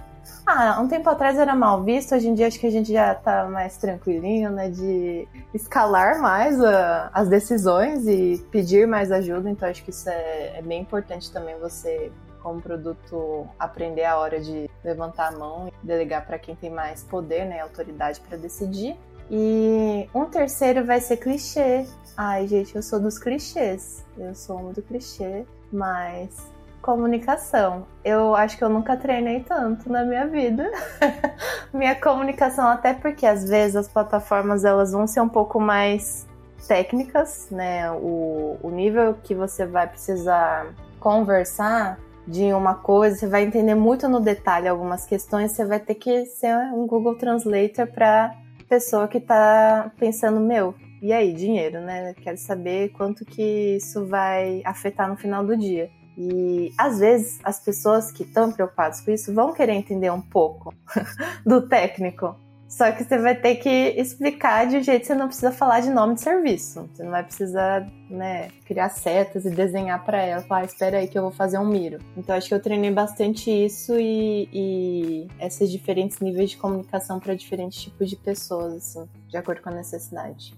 [0.47, 3.15] Ah, um tempo atrás era mal visto, hoje em dia acho que a gente já
[3.15, 4.69] tá mais tranquilinho, né?
[4.69, 9.49] De escalar mais a, as decisões e pedir mais ajuda.
[9.49, 12.11] Então acho que isso é, é bem importante também você
[12.43, 17.05] como produto aprender a hora de levantar a mão e delegar para quem tem mais
[17.05, 18.97] poder, né, autoridade para decidir.
[19.31, 21.87] E um terceiro vai ser clichê.
[22.17, 24.05] Ai, gente, eu sou dos clichês.
[24.19, 26.53] Eu sou do clichê, mas
[26.83, 27.87] comunicação.
[28.05, 30.71] Eu acho que eu nunca treinei tanto na minha vida.
[31.73, 36.27] minha comunicação, até porque às vezes as plataformas elas vão ser um pouco mais
[36.67, 37.91] técnicas, né?
[37.91, 40.67] O, o nível que você vai precisar
[41.01, 45.97] conversar de uma coisa, você vai entender muito no detalhe algumas questões, você vai ter
[45.97, 48.35] que ser um Google Translator para
[48.69, 52.15] pessoa que está pensando, meu, e aí, dinheiro, né?
[52.15, 55.91] Quero saber quanto que isso vai afetar no final do dia.
[56.17, 60.73] E às vezes as pessoas que estão preocupadas com isso vão querer entender um pouco
[61.45, 62.37] do técnico,
[62.73, 65.81] só que você vai ter que explicar de um jeito que você não precisa falar
[65.81, 66.89] de nome de serviço.
[66.91, 70.41] Você não vai precisar, né, criar setas e desenhar para ela.
[70.41, 71.99] Falar, ah, espera aí que eu vou fazer um miro.
[72.17, 77.35] Então acho que eu treinei bastante isso e, e esses diferentes níveis de comunicação para
[77.35, 80.55] diferentes tipos de pessoas, assim, de acordo com a necessidade.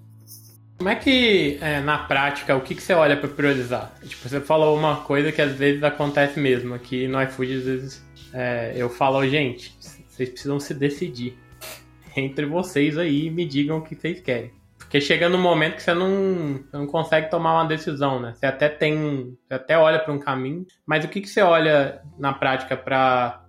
[0.79, 3.93] Como é que, é, na prática, o que, que você olha para priorizar?
[4.05, 6.75] Tipo, você falou uma coisa que às vezes acontece mesmo.
[6.75, 9.77] Aqui no iFood, às vezes, é, eu falo, gente,
[10.09, 11.43] vocês precisam se decidir
[12.17, 14.53] entre vocês aí me digam o que vocês querem.
[14.79, 18.33] Porque chega no momento que você não, você não consegue tomar uma decisão, né?
[18.35, 22.01] Você até tem, você até olha para um caminho, mas o que, que você olha
[22.19, 23.41] na prática para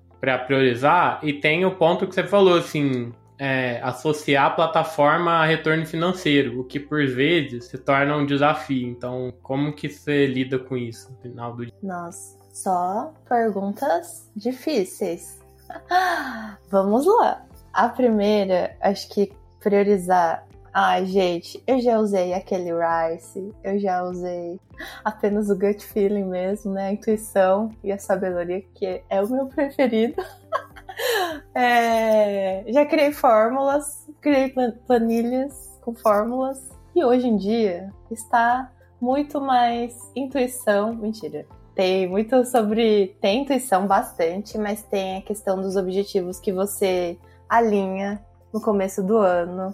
[0.48, 1.20] priorizar?
[1.24, 6.60] E tem o ponto que você falou, assim, é, associar a plataforma a retorno financeiro,
[6.60, 8.88] o que por vezes se torna um desafio.
[8.88, 11.76] Então, como que você lida com isso no final do dia?
[11.84, 15.40] Nossa, só perguntas difíceis.
[16.70, 17.46] Vamos lá.
[17.76, 20.48] A primeira, acho que priorizar.
[20.74, 24.58] Ai, gente, eu já usei aquele Rice, eu já usei
[25.04, 26.88] apenas o gut feeling mesmo, né?
[26.88, 30.24] A intuição e a sabedoria, que é o meu preferido.
[31.54, 34.54] é, já criei fórmulas, criei
[34.88, 40.96] planilhas com fórmulas, e hoje em dia está muito mais intuição.
[40.96, 41.46] Mentira.
[41.76, 43.18] Tem muito sobre.
[43.20, 47.18] Tem intuição bastante, mas tem a questão dos objetivos que você
[47.50, 49.74] alinha no começo do ano,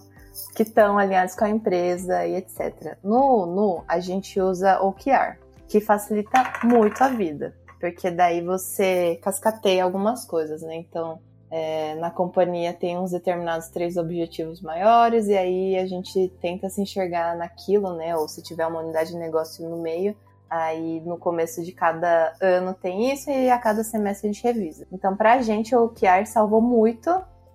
[0.55, 2.97] que estão alinhados com a empresa e etc.
[3.03, 9.83] No, no a gente usa OKR, que facilita muito a vida, porque daí você cascateia
[9.83, 10.75] algumas coisas, né?
[10.75, 16.69] Então, é, na companhia tem uns determinados três objetivos maiores e aí a gente tenta
[16.69, 18.15] se enxergar naquilo, né?
[18.15, 20.15] Ou se tiver uma unidade de negócio no meio,
[20.49, 24.87] aí no começo de cada ano tem isso e a cada semestre a gente revisa.
[24.91, 27.09] Então, pra gente, o OKR salvou muito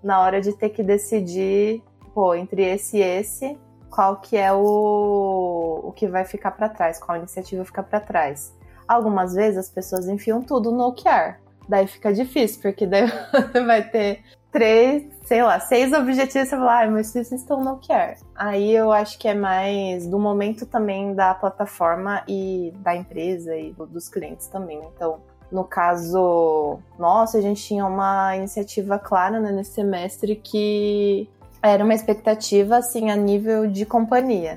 [0.07, 1.83] na hora de ter que decidir,
[2.15, 3.59] pô, entre esse e esse,
[3.91, 8.55] qual que é o, o que vai ficar para trás, qual iniciativa fica para trás.
[8.87, 11.41] Algumas vezes as pessoas enfiam tudo no OKR.
[11.69, 13.11] Daí fica difícil, porque daí
[13.67, 18.21] vai ter três, sei lá, seis objetivos, você fala, ah, mas vocês estão no OKR.
[18.37, 23.73] Aí eu acho que é mais do momento também da plataforma e da empresa e
[23.73, 24.81] dos clientes também.
[24.95, 31.29] Então, no caso, nossa, a gente tinha uma iniciativa clara né, nesse semestre que
[31.63, 34.57] era uma expectativa assim a nível de companhia.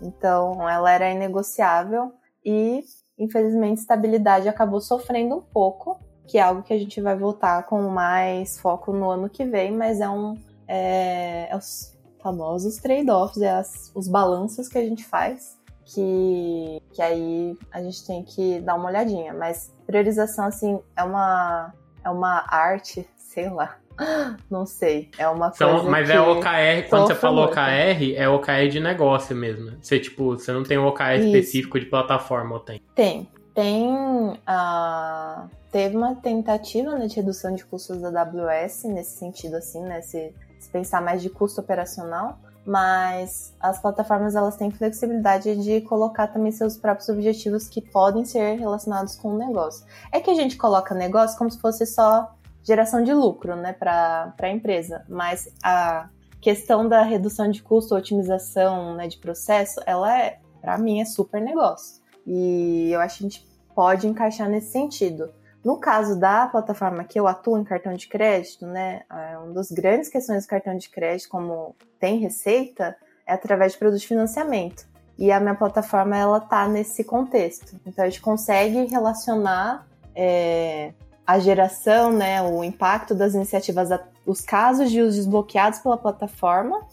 [0.00, 2.12] Então, ela era inegociável
[2.44, 2.84] e,
[3.18, 7.80] infelizmente, estabilidade acabou sofrendo um pouco, que é algo que a gente vai voltar com
[7.88, 10.34] mais foco no ano que vem, mas é um
[10.68, 17.00] é, é os famosos trade-offs, é as, os balanços que a gente faz que, que
[17.00, 19.32] aí a gente tem que dar uma olhadinha.
[19.32, 21.72] Mas priorização, assim, é uma,
[22.04, 23.76] é uma arte, sei lá.
[24.50, 25.10] Não sei.
[25.16, 25.90] É uma Então, coisa.
[25.90, 27.46] mas que é OKR, quando você falou.
[27.46, 29.72] OKR, é OKR de negócio mesmo.
[29.80, 31.26] Você, tipo, você não tem um OKR Isso.
[31.28, 32.80] específico de plataforma, ou tem?
[32.94, 33.28] Tem.
[33.54, 34.38] Tem.
[34.46, 40.02] ah, teve uma tentativa né, de redução de custos da AWS nesse sentido, assim, né?
[40.02, 42.38] Se, se pensar mais de custo operacional.
[42.66, 48.58] Mas as plataformas elas têm flexibilidade de colocar também seus próprios objetivos que podem ser
[48.58, 49.86] relacionados com o negócio.
[50.10, 54.34] É que a gente coloca negócio como se fosse só geração de lucro, né, para
[54.36, 55.04] a empresa.
[55.08, 56.08] Mas a
[56.40, 61.40] questão da redução de custo, otimização né, de processo, ela é, para mim, é super
[61.40, 62.02] negócio.
[62.26, 65.30] E eu acho que a gente pode encaixar nesse sentido.
[65.66, 69.68] No caso da plataforma que eu atuo em cartão de crédito, né, é uma das
[69.72, 74.86] grandes questões do cartão de crédito, como tem receita, é através de produtos de financiamento.
[75.18, 77.80] E a minha plataforma, ela tá nesse contexto.
[77.84, 80.92] Então, a gente consegue relacionar é,
[81.26, 83.88] a geração, né, o impacto das iniciativas,
[84.24, 86.86] os casos de uso desbloqueados pela plataforma,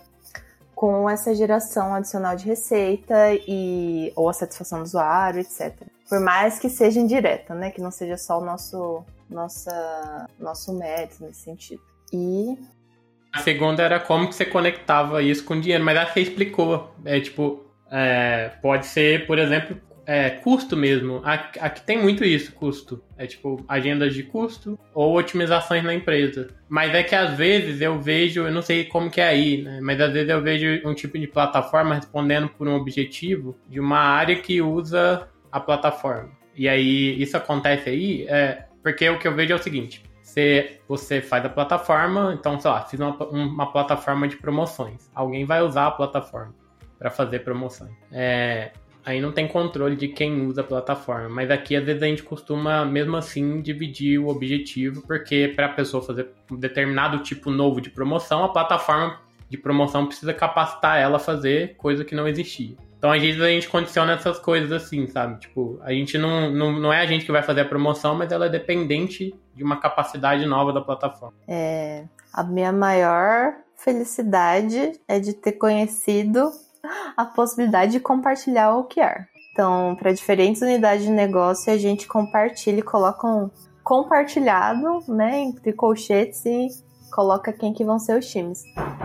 [0.84, 3.16] com essa geração adicional de receita
[3.48, 5.74] e ou a satisfação do usuário, etc.
[6.10, 11.24] Por mais que seja indireta, né, que não seja só o nosso nossa nosso mérito
[11.24, 11.82] nesse sentido.
[12.12, 12.58] E
[13.32, 16.94] A segunda era como que você conectava isso com dinheiro, mas acho que você explicou.
[17.06, 21.22] É tipo, é, pode ser, por exemplo, é, custo mesmo.
[21.24, 23.04] Aqui, tem muito isso, custo.
[23.18, 26.50] É tipo, agendas de custo ou otimizações na empresa.
[26.68, 29.80] Mas é que às vezes eu vejo, eu não sei como que é aí, né?
[29.82, 34.00] Mas às vezes eu vejo um tipo de plataforma respondendo por um objetivo de uma
[34.00, 36.32] área que usa a plataforma.
[36.56, 40.04] E aí, isso acontece aí, é, porque o que eu vejo é o seguinte.
[40.22, 45.10] Você, você faz a plataforma, então, sei lá, fiz uma, uma plataforma de promoções.
[45.14, 46.54] Alguém vai usar a plataforma
[46.98, 47.92] para fazer promoções.
[48.12, 48.72] É,
[49.06, 52.24] aí não tem controle de quem usa a plataforma, mas aqui às vezes a gente
[52.24, 57.82] costuma, mesmo assim, dividir o objetivo, porque para a pessoa fazer um determinado tipo novo
[57.82, 62.76] de promoção, a plataforma de promoção precisa capacitar ela a fazer coisa que não existia.
[62.98, 65.38] Então, às vezes, a gente condiciona essas coisas assim, sabe?
[65.42, 68.32] Tipo, a gente não, não, não é a gente que vai fazer a promoção, mas
[68.32, 71.36] ela é dependente de uma capacidade nova da plataforma.
[71.46, 76.50] é, a minha maior felicidade é de ter conhecido
[77.16, 79.28] a possibilidade de compartilhar o OKR.
[79.52, 83.50] Então, para diferentes unidades de negócio, a gente compartilha e coloca um
[83.84, 86.68] compartilhado, né, entre colchetes e
[87.12, 88.64] coloca quem que vão ser os times.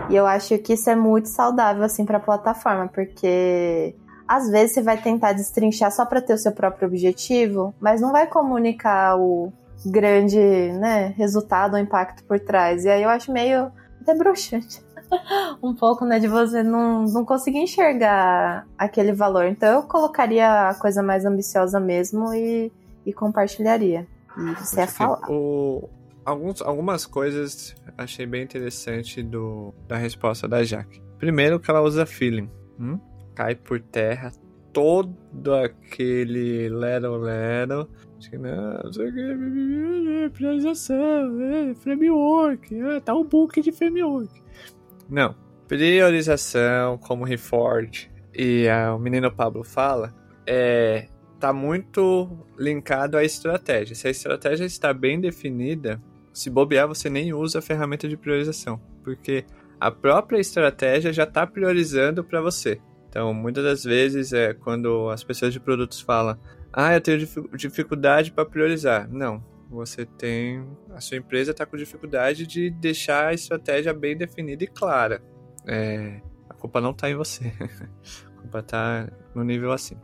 [0.09, 3.95] E eu acho que isso é muito saudável assim para a plataforma, porque
[4.27, 8.11] às vezes você vai tentar destrinchar só para ter o seu próprio objetivo, mas não
[8.11, 9.51] vai comunicar o
[9.85, 12.85] grande, né, resultado ou impacto por trás.
[12.85, 14.81] E aí eu acho meio até.
[15.61, 19.45] um pouco, né, de você não, não conseguir enxergar aquele valor.
[19.45, 22.71] Então eu colocaria a coisa mais ambiciosa mesmo e,
[23.05, 24.07] e compartilharia.
[24.37, 25.19] E você ia falar.
[25.29, 25.89] O,
[26.23, 31.01] alguns, algumas coisas achei bem interessante do, da resposta da Jaque.
[31.17, 32.49] Primeiro que ela usa feeling.
[32.79, 32.99] Hum?
[33.35, 34.31] Cai por terra
[34.71, 37.89] todo aquele lero-lero.
[38.17, 43.71] Acho que não, não sei o que, priorização, é, framework, é, tá um book de
[43.71, 44.29] framework.
[45.09, 45.35] Não.
[45.67, 50.13] Priorização, como o Reforge e o menino Pablo fala,
[50.45, 51.07] é
[51.39, 53.95] tá muito linkado à estratégia.
[53.95, 56.01] Se a estratégia está bem definida,
[56.33, 59.45] se bobear, você nem usa a ferramenta de priorização, porque
[59.79, 62.81] a própria estratégia já está priorizando para você.
[63.07, 66.37] Então, muitas das vezes é quando as pessoas de produtos falam:
[66.73, 69.09] "Ah, eu tenho dific- dificuldade para priorizar".
[69.09, 74.63] Não, você tem a sua empresa está com dificuldade de deixar a estratégia bem definida
[74.63, 75.21] e clara.
[75.67, 77.53] É, a culpa não está em você.
[78.25, 80.01] a culpa está no nível acima.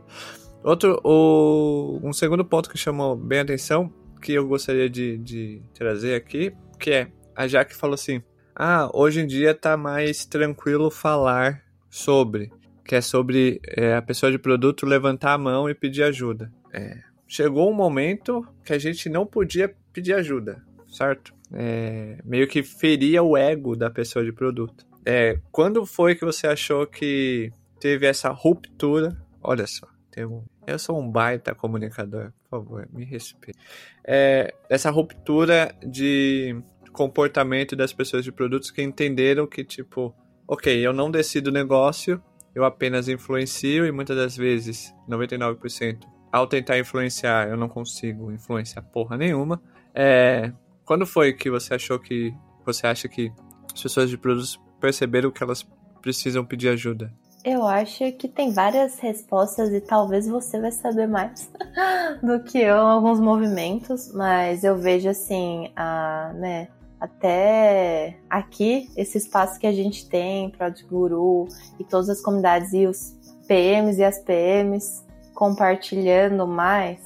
[0.62, 5.62] Outro, o, um segundo ponto que chamou bem a atenção, que eu gostaria de, de
[5.74, 8.22] trazer aqui, que é, a Jaque falou assim,
[8.54, 12.50] ah, hoje em dia tá mais tranquilo falar sobre,
[12.84, 16.52] que é sobre é, a pessoa de produto levantar a mão e pedir ajuda.
[16.72, 21.34] É, chegou um momento que a gente não podia pedir ajuda, certo?
[21.52, 24.86] É, meio que feria o ego da pessoa de produto.
[25.04, 29.16] É, quando foi que você achou que teve essa ruptura?
[29.42, 29.86] Olha só,
[30.24, 33.58] um, eu sou um baita comunicador, por favor, me respeite.
[34.04, 36.56] É, essa ruptura de
[36.92, 40.14] comportamento das pessoas de produtos que entenderam que, tipo,
[40.48, 42.20] ok, eu não decido o negócio,
[42.54, 45.98] eu apenas influencio e muitas das vezes, 99%,
[46.30, 49.60] ao tentar influenciar, eu não consigo influenciar porra nenhuma.
[49.94, 50.52] É,
[50.84, 53.32] quando foi que você achou que, você acha que
[53.72, 55.66] as pessoas de produtos perceberam que elas
[56.02, 57.12] precisam pedir ajuda?
[57.44, 61.48] Eu acho que tem várias respostas e talvez você vai saber mais
[62.20, 66.68] do que eu alguns movimentos, mas eu vejo assim, a, né,
[67.00, 71.46] até aqui, esse espaço que a gente tem, Prod Guru
[71.78, 73.16] e todas as comunidades e os
[73.46, 75.05] PMs e as PMs
[75.36, 76.98] compartilhando mais,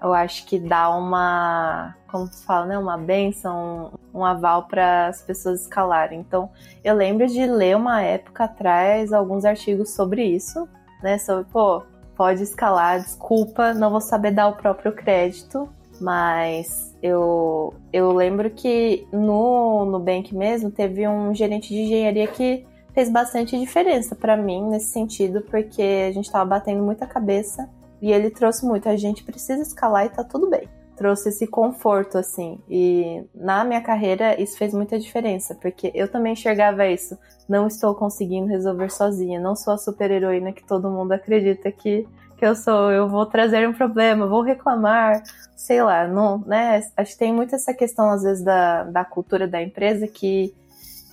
[0.00, 5.20] eu acho que dá uma, como se fala, né, uma benção, um, aval para as
[5.20, 6.20] pessoas escalarem.
[6.20, 6.48] Então,
[6.82, 10.66] eu lembro de ler uma época atrás alguns artigos sobre isso,
[11.02, 11.82] né, sobre, pô,
[12.16, 15.68] pode escalar, desculpa, não vou saber dar o próprio crédito,
[16.00, 22.64] mas eu, eu lembro que no Nubank mesmo teve um gerente de engenharia que
[22.94, 27.68] fez bastante diferença para mim nesse sentido, porque a gente estava batendo muita cabeça
[28.00, 28.88] e ele trouxe muito.
[28.88, 30.68] A gente precisa escalar e tá tudo bem.
[30.96, 32.60] Trouxe esse conforto, assim.
[32.68, 37.18] E na minha carreira isso fez muita diferença, porque eu também enxergava isso.
[37.48, 39.40] Não estou conseguindo resolver sozinha.
[39.40, 42.90] Não sou a super-heroína que todo mundo acredita que, que eu sou.
[42.90, 45.22] Eu vou trazer um problema, vou reclamar,
[45.56, 46.06] sei lá.
[46.06, 46.82] Não, né?
[46.96, 50.54] Acho que tem muito essa questão, às vezes, da, da cultura da empresa que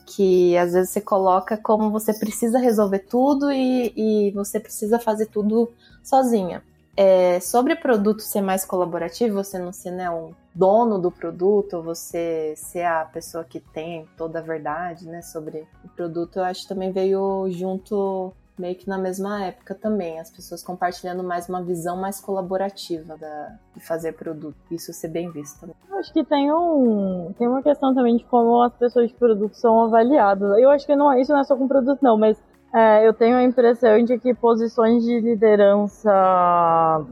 [0.09, 5.27] que às vezes você coloca como você precisa resolver tudo e, e você precisa fazer
[5.27, 5.71] tudo
[6.03, 6.63] sozinha.
[6.97, 12.53] É, sobre produto ser mais colaborativo, você não ser né, um dono do produto, você
[12.57, 16.67] ser a pessoa que tem toda a verdade né, sobre o produto, eu acho que
[16.67, 21.95] também veio junto meio que na mesma época também, as pessoas compartilhando mais uma visão
[21.97, 24.57] mais colaborativa da, de fazer produto.
[24.69, 25.75] Isso ser bem visto também.
[25.97, 29.85] Acho que tem um tem uma questão também de como as pessoas de produto são
[29.85, 30.57] avaliadas.
[30.59, 32.37] Eu acho que não, isso não é só com produto não, mas
[32.73, 36.11] é, eu tenho a impressão de que posições de liderança,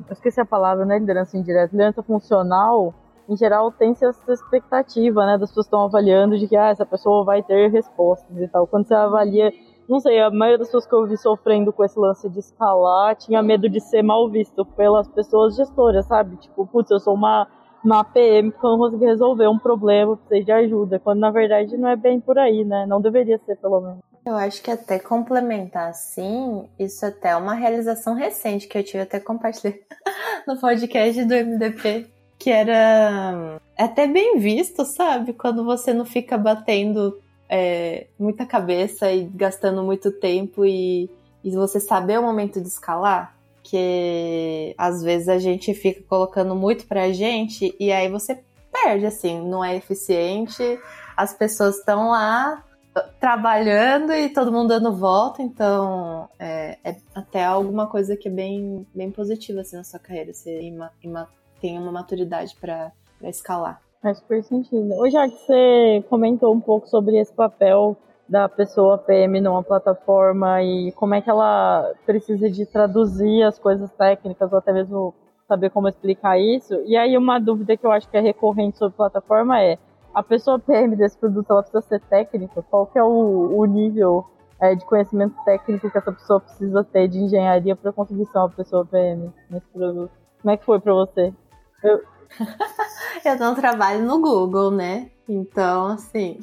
[0.08, 1.00] eu esqueci a palavra, né?
[1.00, 2.94] Liderança indireta, liderança funcional,
[3.28, 5.38] em geral tem essa expectativa, né?
[5.38, 8.68] Das pessoas estão avaliando de que ah, essa pessoa vai ter respostas e tal.
[8.68, 9.52] Quando você avalia
[9.88, 13.16] não sei, a maioria das pessoas que eu vi sofrendo com esse lance de escalar
[13.16, 16.36] tinha medo de ser mal visto pelas pessoas gestoras, sabe?
[16.38, 17.48] Tipo, putz, eu sou uma,
[17.84, 21.88] uma PM que não consegui resolver um problema, precisei de ajuda, quando na verdade não
[21.88, 22.86] é bem por aí, né?
[22.86, 24.00] Não deveria ser, pelo menos.
[24.26, 29.04] Eu acho que até complementar assim, isso até é uma realização recente que eu tive
[29.04, 29.74] até compartilhar
[30.46, 32.08] no podcast do MDP,
[32.38, 35.32] que era é até bem visto, sabe?
[35.32, 41.10] Quando você não fica batendo é, muita cabeça e gastando muito tempo e,
[41.44, 46.86] e você saber o momento de escalar, que às vezes a gente fica colocando muito
[46.86, 48.42] pra gente e aí você
[48.72, 50.80] perde, assim, não é eficiente,
[51.16, 52.64] as pessoas estão lá
[52.96, 58.32] uh, trabalhando e todo mundo dando volta, então é, é, até alguma coisa que é
[58.32, 61.30] bem, bem positiva assim, na sua carreira, você ima, ima,
[61.60, 62.92] tem uma maturidade para
[63.24, 63.82] escalar.
[64.02, 64.94] Faz super sentido.
[65.00, 67.98] Hoje, já que você comentou um pouco sobre esse papel
[68.30, 73.92] da pessoa PM numa plataforma e como é que ela precisa de traduzir as coisas
[73.94, 75.14] técnicas ou até mesmo
[75.48, 76.74] saber como explicar isso.
[76.86, 79.78] E aí uma dúvida que eu acho que é recorrente sobre plataforma é
[80.14, 82.62] a pessoa PM desse produto ela precisa ser técnica?
[82.70, 84.26] Qual que é o, o nível
[84.60, 88.50] é, de conhecimento técnico que essa pessoa precisa ter de engenharia para conseguir ser uma
[88.50, 90.12] pessoa PM nesse produto?
[90.42, 91.34] Como é que foi para você?
[91.84, 92.02] Eu,
[93.26, 95.10] eu não trabalho no Google, né?
[95.28, 96.40] Então, assim,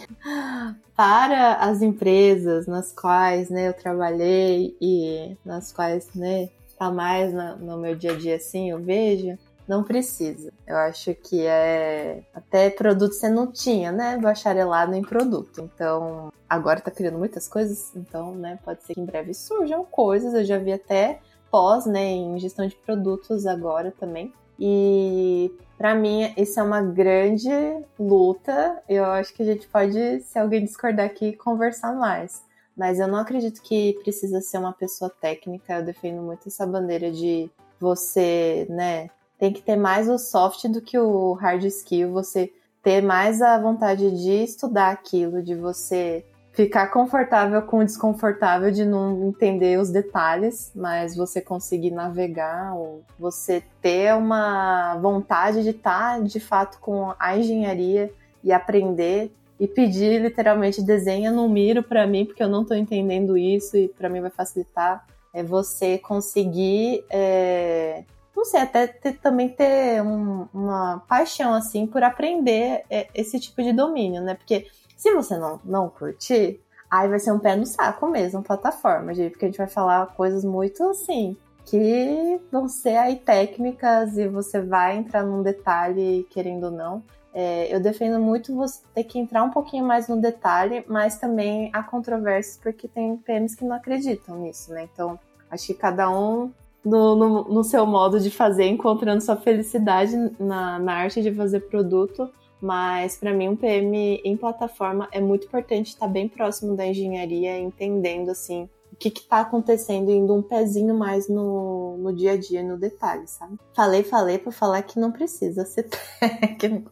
[0.96, 7.78] para as empresas nas quais né, eu trabalhei e nas quais né, tá mais no
[7.78, 10.52] meu dia a dia assim, eu vejo, não precisa.
[10.66, 12.22] Eu acho que é.
[12.34, 14.18] Até produto você não tinha, né?
[14.18, 15.62] Bacharelado em produto.
[15.62, 18.58] Então, agora tá criando muitas coisas, então, né?
[18.62, 20.34] Pode ser que em breve surjam coisas.
[20.34, 21.18] Eu já vi até
[21.50, 24.32] pós, né, em gestão de produtos agora também.
[24.58, 27.50] E para mim, isso é uma grande
[27.98, 28.82] luta.
[28.88, 32.42] Eu acho que a gente pode, se alguém discordar aqui, conversar mais.
[32.76, 35.74] Mas eu não acredito que precisa ser uma pessoa técnica.
[35.74, 37.50] Eu defendo muito essa bandeira de
[37.80, 39.10] você, né?
[39.38, 42.12] Tem que ter mais o soft do que o hard skill.
[42.12, 42.52] Você
[42.82, 46.24] ter mais a vontade de estudar aquilo, de você
[46.54, 53.02] ficar confortável com o desconfortável de não entender os detalhes, mas você conseguir navegar, ou
[53.18, 58.10] você ter uma vontade de estar de fato com a engenharia
[58.42, 63.36] e aprender e pedir literalmente desenha no miro para mim porque eu não estou entendendo
[63.36, 65.04] isso e para mim vai facilitar.
[65.32, 68.04] É você conseguir é,
[68.36, 73.60] não sei até ter, também ter um, uma paixão assim por aprender é, esse tipo
[73.62, 74.34] de domínio né?
[74.34, 74.66] Porque
[75.04, 76.58] se você não, não curtir,
[76.90, 80.06] aí vai ser um pé no saco mesmo, plataforma, gente, porque a gente vai falar
[80.16, 81.36] coisas muito assim,
[81.66, 87.02] que vão ser aí técnicas e você vai entrar num detalhe, querendo ou não.
[87.34, 91.68] É, eu defendo muito você ter que entrar um pouquinho mais no detalhe, mas também
[91.74, 94.88] há controvérsias porque tem PMs que não acreditam nisso, né?
[94.90, 95.18] Então,
[95.50, 96.50] acho que cada um
[96.82, 101.60] no, no, no seu modo de fazer, encontrando sua felicidade na, na arte de fazer
[101.60, 102.30] produto.
[102.64, 107.58] Mas para mim um PM em plataforma é muito importante estar bem próximo da engenharia,
[107.58, 112.62] entendendo assim o que está acontecendo, indo um pezinho mais no, no dia a dia,
[112.62, 113.58] no detalhe, sabe?
[113.76, 116.90] Falei, falei para falar que não precisa ser técnico.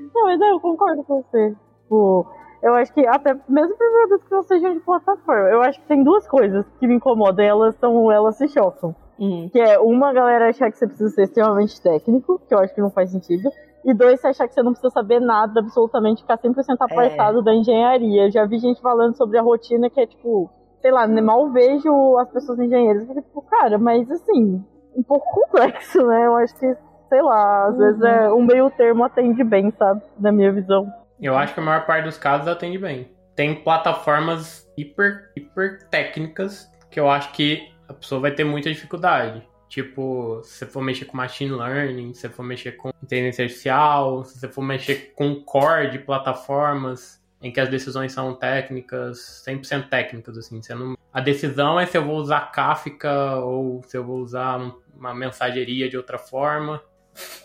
[0.00, 1.54] Não, mas eu concordo com você.
[1.82, 2.26] Tipo,
[2.62, 5.86] eu acho que até mesmo por produtos que não sejam de plataforma, eu acho que
[5.88, 8.96] tem duas coisas que me incomodam, elas são elas se chocam.
[9.18, 9.50] Uhum.
[9.50, 12.80] Que é uma galera achar que você precisa ser extremamente técnico, que eu acho que
[12.80, 13.50] não faz sentido.
[13.86, 17.42] E dois, você achar que você não precisa saber nada, absolutamente, ficar 100% apartado é.
[17.42, 18.28] da engenharia.
[18.32, 20.50] Já vi gente falando sobre a rotina que é tipo,
[20.82, 23.02] sei lá, mal vejo as pessoas engenheiras.
[23.02, 24.60] Eu fico tipo, cara, mas assim,
[24.92, 26.26] um pouco complexo, né?
[26.26, 26.76] Eu acho que,
[27.08, 27.78] sei lá, às uhum.
[27.78, 30.02] vezes é, um meio termo atende bem, sabe?
[30.18, 30.92] Na minha visão.
[31.20, 33.08] Eu acho que a maior parte dos casos atende bem.
[33.36, 39.46] Tem plataformas hiper, hiper técnicas que eu acho que a pessoa vai ter muita dificuldade.
[39.68, 44.24] Tipo, se você for mexer com machine learning, se você for mexer com inteligência artificial,
[44.24, 49.88] se você for mexer com core de plataformas em que as decisões são técnicas, 100%
[49.88, 50.62] técnicas, assim.
[50.62, 50.96] Você não...
[51.12, 55.88] A decisão é se eu vou usar Kafka ou se eu vou usar uma mensageria
[55.88, 56.82] de outra forma.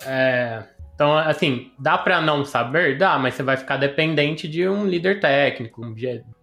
[0.06, 0.64] É...
[0.94, 2.98] Então, assim, dá para não saber?
[2.98, 5.82] Dá, mas você vai ficar dependente de um líder técnico,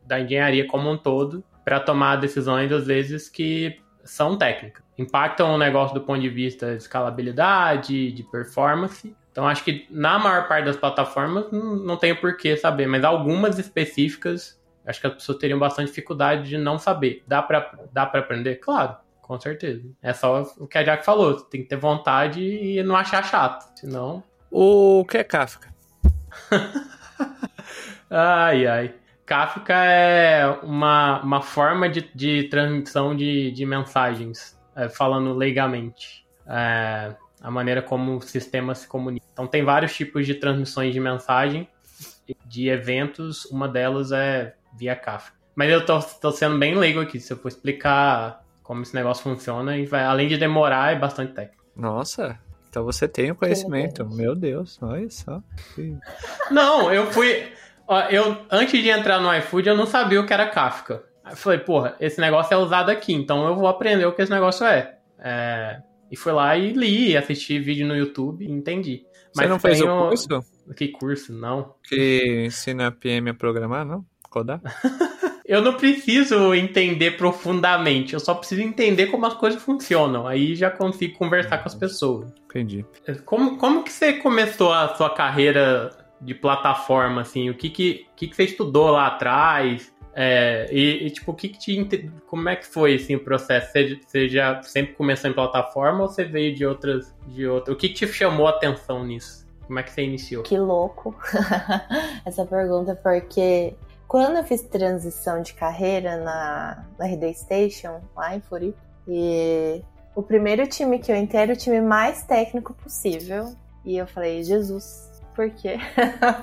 [0.04, 4.84] da engenharia como um todo, para tomar decisões, às vezes, que são técnicas.
[4.96, 9.14] Impactam o negócio do ponto de vista de escalabilidade, de performance.
[9.30, 13.58] Então acho que na maior parte das plataformas não tenho por que saber, mas algumas
[13.58, 17.22] específicas acho que as pessoas teriam bastante dificuldade de não saber.
[17.26, 18.56] Dá para dá pra aprender?
[18.56, 19.84] Claro, com certeza.
[20.02, 23.70] É só o que a Jack falou, tem que ter vontade e não achar chato,
[23.78, 24.24] senão...
[24.50, 25.68] O que é Kafka?
[28.10, 28.94] ai, ai.
[29.28, 36.26] Kafka é uma, uma forma de, de transmissão de, de mensagens, é, falando legalmente.
[36.46, 39.26] É, a maneira como o sistema se comunica.
[39.30, 41.68] Então, tem vários tipos de transmissões de mensagem,
[42.46, 45.36] de eventos, uma delas é via Kafka.
[45.54, 49.22] Mas eu tô, tô sendo bem leigo aqui, se eu for explicar como esse negócio
[49.22, 51.62] funciona, e vai, além de demorar, é bastante técnico.
[51.76, 52.38] Nossa,
[52.70, 54.08] então você tem o conhecimento.
[54.08, 55.42] Meu Deus, olha só.
[56.50, 57.52] Não, eu fui.
[57.88, 61.02] Ó, eu, antes de entrar no iFood, eu não sabia o que era Kafka.
[61.28, 64.30] Eu falei, porra, esse negócio é usado aqui, então eu vou aprender o que esse
[64.30, 64.96] negócio é.
[65.18, 65.80] é
[66.10, 69.04] e fui lá e li, assisti vídeo no YouTube e entendi.
[69.36, 70.44] Mas Você não fez o curso?
[70.74, 71.32] Que curso?
[71.32, 71.74] Não.
[71.82, 74.04] Que ensina a PM a programar, não?
[74.30, 74.60] Codar?
[75.44, 80.26] eu não preciso entender profundamente, eu só preciso entender como as coisas funcionam.
[80.26, 82.32] Aí já consigo conversar com as pessoas.
[82.46, 82.84] Entendi.
[83.24, 87.50] Como, como que você começou a sua carreira de plataforma, assim?
[87.50, 89.92] O que que, que, que você estudou lá atrás?
[90.14, 92.10] É, e, e, tipo, o que, que te.
[92.26, 93.70] Como é que foi assim, o processo?
[93.70, 97.14] Você, você, já sempre começou em plataforma ou você veio de outras.
[97.28, 97.72] De outra?
[97.72, 99.46] O que, que te chamou a atenção nisso?
[99.66, 100.42] Como é que você iniciou?
[100.42, 101.14] Que louco
[102.24, 103.74] essa pergunta, porque
[104.08, 109.82] quando eu fiz transição de carreira na, na RD Station, lá em Floripa, e
[110.16, 113.54] o primeiro time que eu entrei era o time mais técnico possível.
[113.84, 115.78] E eu falei, Jesus, porque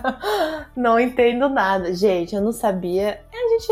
[0.73, 1.93] não entendo nada.
[1.93, 3.19] Gente, eu não sabia.
[3.29, 3.67] A gente,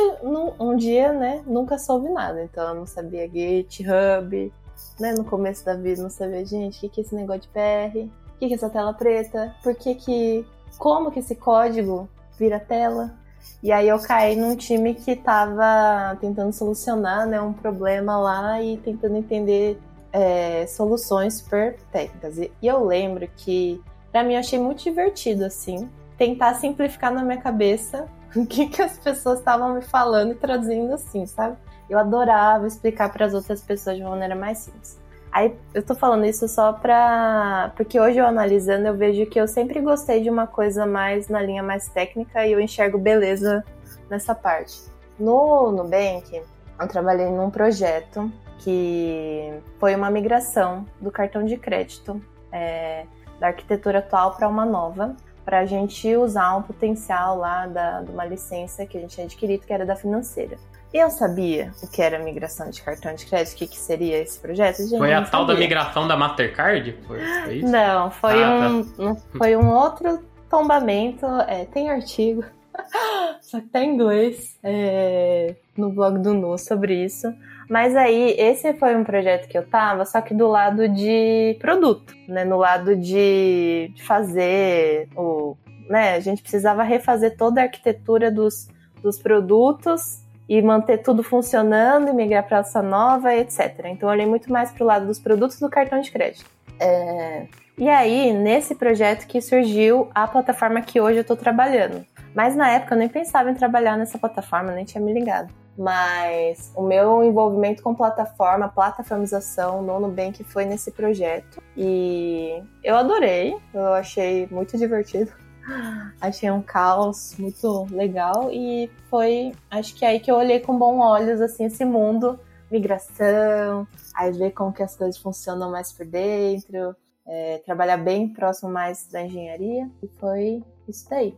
[0.60, 2.44] um dia, né, nunca soube nada.
[2.44, 4.52] Então, eu não sabia GitHub,
[5.00, 7.48] né, no começo da vida, não sabia, gente, o que, que é esse negócio de
[7.48, 8.00] PR?
[8.36, 9.56] O que, que é essa tela preta?
[9.64, 10.46] Por que que.
[10.78, 13.14] Como que esse código vira tela?
[13.62, 18.76] E aí eu caí num time que tava tentando solucionar né, um problema lá e
[18.78, 19.80] tentando entender
[20.12, 22.38] é, soluções super técnicas.
[22.38, 23.82] E, e eu lembro que
[24.14, 25.90] Pra mim, eu achei muito divertido, assim,
[26.20, 30.94] tentar simplificar na minha cabeça o que, que as pessoas estavam me falando e traduzindo
[30.94, 31.58] assim, sabe?
[31.90, 35.02] Eu adorava explicar para as outras pessoas de uma maneira mais simples.
[35.32, 37.74] Aí eu tô falando isso só pra.
[37.76, 41.42] Porque hoje eu analisando, eu vejo que eu sempre gostei de uma coisa mais na
[41.42, 43.66] linha mais técnica e eu enxergo beleza
[44.12, 44.80] nessa parte.
[45.20, 46.40] No Nubank,
[46.80, 52.22] eu trabalhei num projeto que foi uma migração do cartão de crédito.
[52.52, 53.06] É,
[53.44, 58.10] da arquitetura atual para uma nova, para a gente usar um potencial lá da, de
[58.10, 60.58] uma licença que a gente tinha adquirido, que era da financeira.
[60.94, 64.40] Eu sabia o que era migração de cartão de crédito, o que, que seria esse
[64.40, 64.78] projeto?
[64.78, 66.96] Gente, foi a tal da migração da Mastercard?
[67.06, 67.68] Foi, foi isso?
[67.68, 69.04] Não, foi, ah, um, tá.
[69.04, 71.26] um, foi um outro tombamento.
[71.48, 72.46] É, tem artigo
[73.42, 77.28] só que tá em inglês é, no blog do Nu sobre isso.
[77.70, 82.14] Mas aí, esse foi um projeto que eu tava, só que do lado de produto,
[82.28, 82.44] né?
[82.44, 85.56] No lado de fazer o.
[85.90, 86.16] Né?
[86.16, 88.68] A gente precisava refazer toda a arquitetura dos,
[89.02, 93.80] dos produtos e manter tudo funcionando e migrar para essa nova, etc.
[93.86, 96.50] Então eu olhei muito mais para o lado dos produtos do cartão de crédito.
[96.80, 97.48] É...
[97.78, 102.06] E aí, nesse projeto que surgiu a plataforma que hoje eu estou trabalhando.
[102.36, 105.54] Mas na época eu nem pensava em trabalhar nessa plataforma, nem tinha me ligado.
[105.78, 111.62] Mas o meu envolvimento com plataforma, plataformização no Nubank foi nesse projeto.
[111.76, 115.32] E eu adorei, eu achei muito divertido.
[116.20, 120.78] Achei um caos muito legal e foi, acho que é aí que eu olhei com
[120.78, 122.38] bons olhos assim esse mundo,
[122.70, 126.94] migração, aí ver como que as coisas funcionam mais por dentro,
[127.26, 131.38] é, trabalhar bem próximo mais da engenharia e foi isso daí.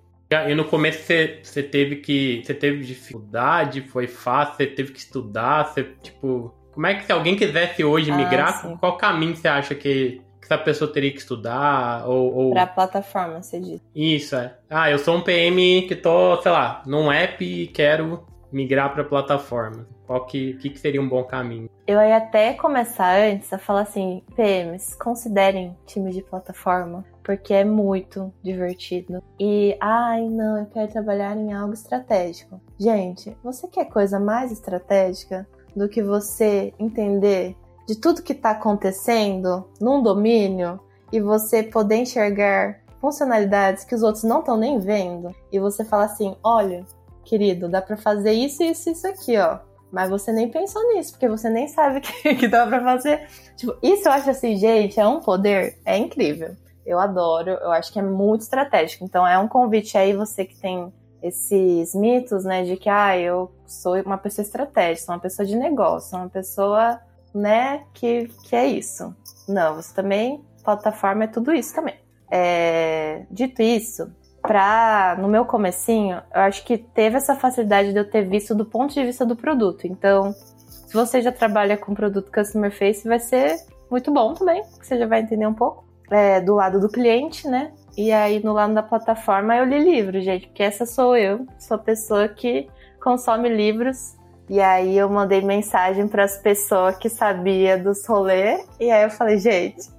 [0.49, 2.41] E no começo você, você teve que.
[2.43, 6.53] Você teve dificuldade, foi fácil, você teve que estudar, você, tipo.
[6.73, 10.21] Como é que se alguém quisesse hoje ah, migrar, ah, qual caminho você acha que,
[10.41, 12.05] que essa pessoa teria que estudar?
[12.05, 12.51] Ou, ou...
[12.51, 13.81] Pra plataforma, você diz.
[13.95, 14.57] Isso, é.
[14.69, 19.03] Ah, eu sou um PM que tô, sei lá, num app e quero migrar para
[19.03, 19.87] plataforma.
[20.05, 21.69] Qual que, que, que, seria um bom caminho?
[21.87, 27.65] Eu ia até começar antes a falar assim, PMs, considerem time de plataforma, porque é
[27.65, 29.21] muito divertido.
[29.39, 32.61] E, ai, não, eu quero trabalhar em algo estratégico.
[32.77, 35.45] Gente, você quer coisa mais estratégica
[35.75, 37.57] do que você entender
[37.87, 40.79] de tudo que está acontecendo num domínio
[41.11, 46.05] e você poder enxergar funcionalidades que os outros não estão nem vendo e você fala
[46.05, 46.85] assim, olha,
[47.23, 49.59] querido, dá para fazer isso, isso, isso aqui, ó.
[49.91, 53.27] Mas você nem pensou nisso, porque você nem sabe que, que dá para fazer.
[53.55, 56.55] Tipo, isso eu acho assim, gente, é um poder, é incrível.
[56.85, 59.03] Eu adoro, eu acho que é muito estratégico.
[59.03, 63.51] Então é um convite aí, você que tem esses mitos, né, de que, ah, eu
[63.65, 66.99] sou uma pessoa estratégica, sou uma pessoa de negócio, uma pessoa,
[67.33, 69.15] né, que, que é isso.
[69.47, 71.95] Não, você também, plataforma é tudo isso também.
[72.29, 74.11] É, dito isso,
[74.41, 78.65] pra, no meu comecinho, eu acho que teve essa facilidade de eu ter visto do
[78.65, 79.87] ponto de vista do produto.
[79.87, 83.57] Então, se você já trabalha com produto Customer Face, vai ser
[83.89, 85.85] muito bom também, você já vai entender um pouco.
[86.09, 87.71] É, do lado do cliente, né?
[87.97, 91.75] E aí, no lado da plataforma, eu li livros, gente, porque essa sou eu, sou
[91.75, 92.67] a pessoa que
[92.99, 94.15] consome livros
[94.47, 98.67] e aí eu mandei mensagem para as pessoas que sabia dos rolês.
[98.79, 99.89] E aí eu falei, gente,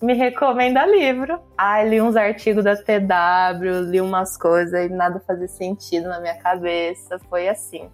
[0.00, 1.40] me recomenda livro.
[1.56, 6.36] Aí li uns artigos da TW, li umas coisas e nada fazia sentido na minha
[6.36, 7.18] cabeça.
[7.28, 7.90] Foi assim.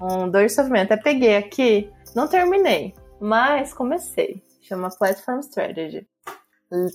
[0.00, 0.92] Um dor de sofrimento.
[0.92, 4.42] Até peguei aqui, não terminei, mas comecei.
[4.60, 6.04] Chama Platform Strategy.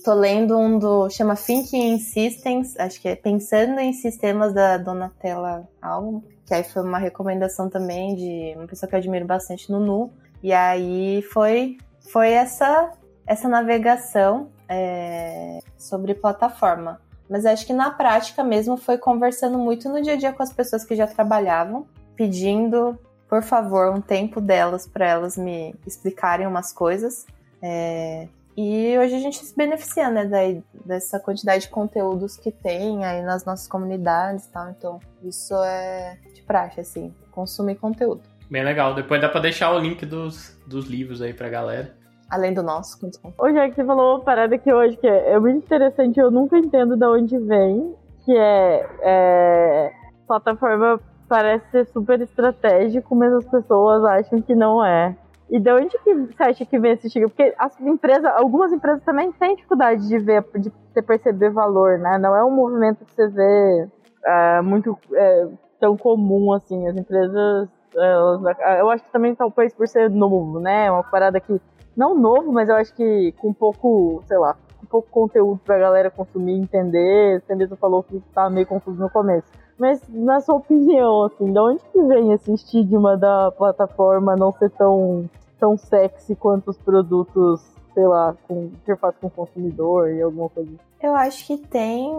[0.04, 1.08] Tô lendo um do.
[1.10, 6.64] chama Thinking in Systems, acho que é Pensando em Sistemas da Donatella Alvo que aí
[6.64, 10.10] foi uma recomendação também de uma pessoa que eu admiro bastante no Nu.
[10.42, 11.78] E aí foi,
[12.10, 12.90] foi essa,
[13.24, 17.00] essa navegação é, sobre plataforma.
[17.28, 20.52] Mas acho que na prática mesmo foi conversando muito no dia a dia com as
[20.52, 26.72] pessoas que já trabalhavam, pedindo, por favor, um tempo delas para elas me explicarem umas
[26.72, 27.26] coisas.
[27.62, 28.26] É,
[28.60, 33.22] e hoje a gente se beneficia, né, daí, dessa quantidade de conteúdos que tem aí
[33.22, 34.68] nas nossas comunidades e tal.
[34.70, 38.20] Então, isso é de praxe, assim, consumir conteúdo.
[38.50, 38.94] Bem legal.
[38.94, 41.94] Depois dá pra deixar o link dos, dos livros aí pra galera.
[42.28, 42.98] Além do nosso,
[43.38, 46.30] Ô, já que você falou uma parada aqui hoje que é, é muito interessante, eu
[46.30, 47.94] nunca entendo de onde vem,
[48.24, 49.92] que é, é
[50.26, 55.16] plataforma parece ser super estratégico, mas as pessoas acham que não é.
[55.50, 57.28] E de onde que você acha que vem esse estigma?
[57.28, 62.18] Porque as empresas, algumas empresas também têm dificuldade de ver, de perceber valor, né?
[62.18, 63.88] Não é um movimento que você vê
[64.24, 65.48] é, muito é,
[65.80, 66.86] tão comum assim.
[66.86, 70.88] As empresas, elas, eu acho que também talvez por ser novo, né?
[70.88, 71.60] Uma parada que
[71.96, 76.12] não novo, mas eu acho que com pouco, sei lá, com pouco conteúdo pra galera
[76.12, 77.42] consumir, entender.
[77.42, 79.48] Você mesmo falou que tá meio confuso no começo.
[79.76, 84.70] Mas na sua opinião, assim, de onde que vem esse estigma da plataforma não ser
[84.70, 85.28] tão
[85.60, 87.60] tão sexy quanto os produtos,
[87.94, 90.70] sei lá, com interface com o consumidor e alguma coisa.
[91.02, 92.10] Eu acho que tem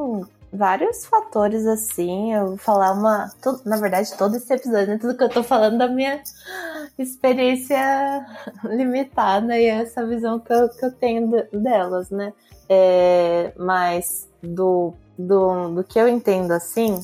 [0.51, 2.33] vários fatores assim.
[2.33, 3.29] Eu vou falar uma.
[3.65, 4.97] Na verdade, todo esse episódio, né?
[4.97, 6.21] Tudo que eu tô falando da minha
[6.97, 8.25] experiência
[8.65, 12.33] limitada e essa visão que eu, que eu tenho delas, né?
[12.69, 16.99] É, mas do, do, do que eu entendo assim,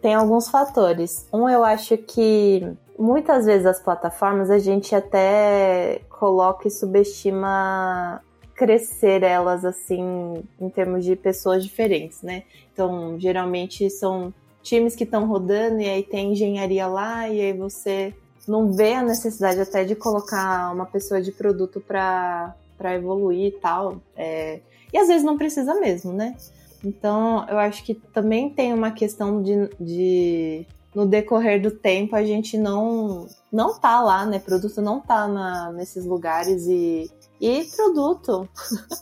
[0.00, 1.26] tem alguns fatores.
[1.32, 8.20] Um, eu acho que muitas vezes as plataformas a gente até coloca e subestima
[8.54, 12.42] crescer elas assim em termos de pessoas diferentes, né?
[12.72, 18.12] Então, geralmente são times que estão rodando e aí tem engenharia lá e aí você
[18.48, 22.54] não vê a necessidade até de colocar uma pessoa de produto para
[22.94, 24.00] evoluir e tal.
[24.16, 24.60] É,
[24.92, 26.36] e às vezes não precisa mesmo, né?
[26.84, 32.24] Então eu acho que também tem uma questão de, de no decorrer do tempo a
[32.24, 34.38] gente não não tá lá, né?
[34.38, 37.10] Produto não tá na, nesses lugares e
[37.40, 38.48] e produto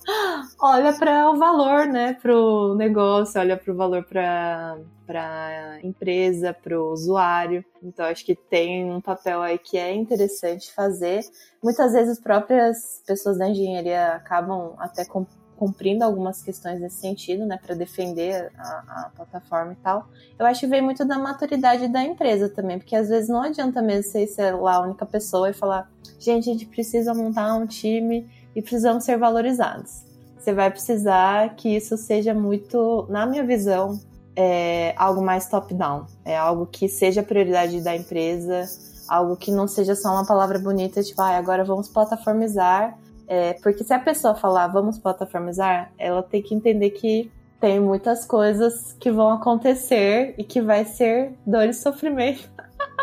[0.61, 6.53] olha para o valor, né, para o negócio, olha para o valor para para empresa,
[6.53, 7.65] para o usuário.
[7.81, 11.21] Então acho que tem um papel aí que é interessante fazer.
[11.63, 15.05] Muitas vezes as próprias pessoas da engenharia acabam até
[15.57, 20.09] cumprindo algumas questões nesse sentido, né, para defender a, a, plataforma e tal.
[20.39, 23.83] Eu acho que vem muito da maturidade da empresa também, porque às vezes não adianta
[23.83, 27.67] mesmo você ser lá a única pessoa e falar, gente, a gente precisa montar um
[27.67, 30.05] time e precisamos ser valorizados.
[30.39, 33.99] Você vai precisar que isso seja muito, na minha visão,
[34.37, 38.65] é algo mais top-down, é algo que seja prioridade da empresa,
[39.09, 42.97] algo que não seja só uma palavra bonita, tipo, ah, agora vamos plataformizar
[43.29, 48.25] é, porque se a pessoa falar vamos plataformizar, ela tem que entender que tem muitas
[48.25, 52.49] coisas que vão acontecer e que vai ser dor e sofrimento.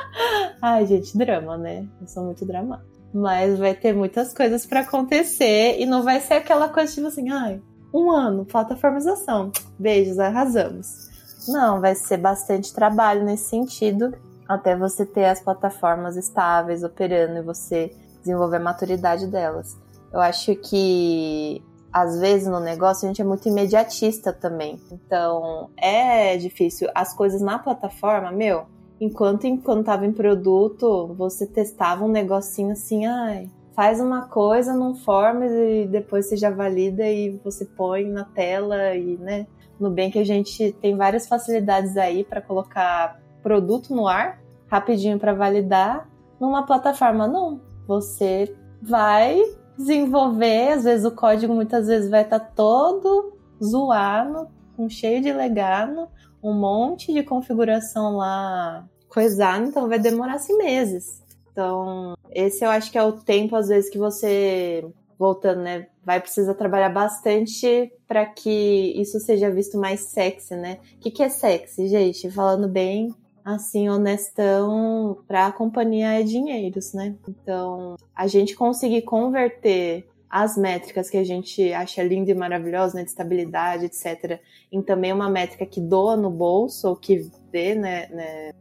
[0.61, 1.85] Ai, gente, drama, né?
[1.99, 2.87] Eu sou muito dramática.
[3.13, 7.29] Mas vai ter muitas coisas para acontecer e não vai ser aquela coisa tipo assim,
[7.29, 7.61] ai,
[7.93, 9.51] um ano, plataformização.
[9.77, 11.09] Beijos, arrasamos.
[11.47, 14.15] Não, vai ser bastante trabalho nesse sentido,
[14.47, 19.77] até você ter as plataformas estáveis operando e você desenvolver a maturidade delas.
[20.13, 21.61] Eu acho que
[21.91, 24.79] às vezes no negócio a gente é muito imediatista também.
[24.91, 26.89] Então é difícil.
[26.93, 28.65] As coisas na plataforma, meu,
[29.01, 34.95] enquanto enquanto tava em produto, você testava um negocinho assim, ai, faz uma coisa num
[34.95, 39.47] Forms e depois você já valida e você põe na tela e, né,
[39.79, 45.19] no bem que a gente tem várias facilidades aí para colocar produto no ar, rapidinho
[45.19, 46.07] para validar.
[46.39, 47.61] Numa plataforma não.
[47.87, 49.41] Você vai
[49.77, 55.31] desenvolver, às vezes o código muitas vezes vai estar tá todo zoado, com cheio de
[55.31, 56.07] legado,
[56.41, 61.23] um monte de configuração lá coisado, então vai demorar assim meses.
[61.51, 64.85] Então, esse eu acho que é o tempo às vezes que você
[65.17, 70.79] voltando, né, vai precisar trabalhar bastante para que isso seja visto mais sexy, né?
[70.95, 72.29] O que, que é sexy, gente?
[72.29, 73.13] Falando bem,
[73.43, 77.15] assim, honestão para a companhia é dinheiros, né?
[77.27, 83.03] Então, a gente conseguir converter as métricas que a gente acha linda e maravilhosa, né,
[83.03, 84.39] de estabilidade, etc.,
[84.71, 88.51] em também uma métrica que doa no bolso ou que dê, né, né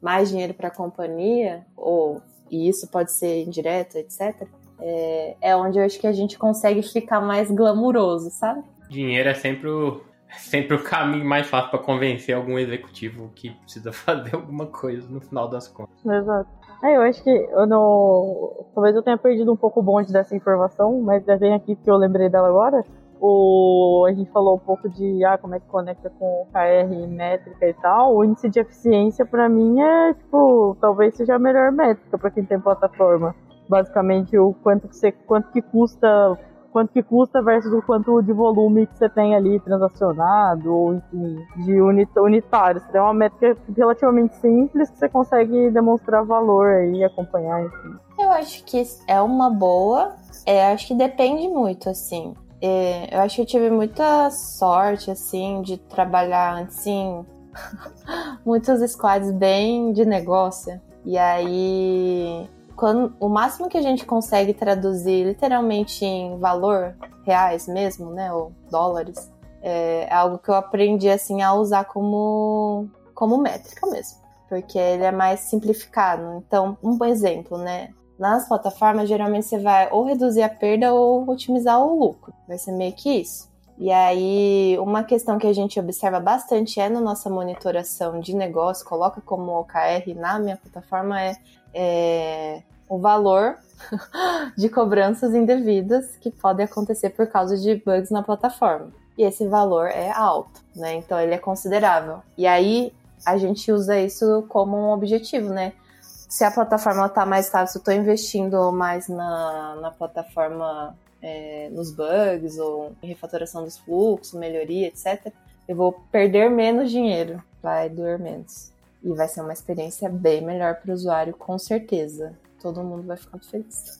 [0.00, 2.20] mais dinheiro para a companhia, ou
[2.50, 4.46] e isso pode ser indireto, etc.,
[4.78, 8.62] é, é onde eu acho que a gente consegue ficar mais glamuroso, sabe?
[8.90, 10.02] Dinheiro é sempre o,
[10.38, 15.20] sempre o caminho mais fácil para convencer algum executivo que precisa fazer alguma coisa no
[15.20, 15.94] final das contas.
[16.04, 16.48] Exato.
[16.82, 18.66] É, eu acho que eu não.
[18.74, 21.88] Talvez eu tenha perdido um pouco o bonde dessa informação, mas já vem aqui que
[21.88, 22.84] eu lembrei dela agora.
[23.20, 27.68] O, a gente falou um pouco de ah, como é que conecta com KR métrica
[27.68, 28.16] e tal.
[28.16, 32.44] O índice de eficiência, para mim, é tipo, talvez seja a melhor métrica para quem
[32.44, 33.32] tem plataforma.
[33.68, 36.36] Basicamente, o quanto que, você, quanto que custa
[36.72, 41.36] quanto que custa versus o quanto de volume que você tem ali transacionado, ou enfim,
[41.56, 42.80] de unitário.
[42.80, 47.94] Você tem uma métrica relativamente simples que você consegue demonstrar valor aí e acompanhar, enfim.
[48.18, 50.16] Eu acho que é uma boa,
[50.46, 52.34] é, acho que depende muito, assim.
[52.60, 57.24] É, eu acho que eu tive muita sorte, assim, de trabalhar, assim,
[58.46, 60.80] muitos squads bem de negócio.
[61.04, 66.94] E aí quando, o máximo que a gente consegue traduzir literalmente em valor,
[67.24, 69.30] reais mesmo, né, ou dólares,
[69.62, 74.18] é, é algo que eu aprendi assim a usar como, como métrica mesmo,
[74.48, 76.42] porque ele é mais simplificado.
[76.46, 81.80] Então, um exemplo, né, nas plataformas geralmente você vai ou reduzir a perda ou otimizar
[81.80, 83.50] o lucro, vai ser meio que isso.
[83.78, 88.86] E aí, uma questão que a gente observa bastante é na nossa monitoração de negócio,
[88.86, 91.36] coloca como OKR na minha plataforma, é
[91.74, 93.56] é, o valor
[94.56, 98.90] de cobranças indevidas que podem acontecer por causa de bugs na plataforma.
[99.16, 100.94] E esse valor é alto, né?
[100.94, 102.20] Então ele é considerável.
[102.36, 102.92] E aí
[103.24, 105.72] a gente usa isso como um objetivo, né?
[106.00, 111.68] Se a plataforma está mais estável, se eu estou investindo mais na, na plataforma, é,
[111.70, 115.32] nos bugs ou em refatoração dos fluxos, melhoria, etc.,
[115.68, 118.71] eu vou perder menos dinheiro, vai doer menos.
[119.02, 122.34] E vai ser uma experiência bem melhor para o usuário, com certeza.
[122.60, 123.98] Todo mundo vai ficar feliz.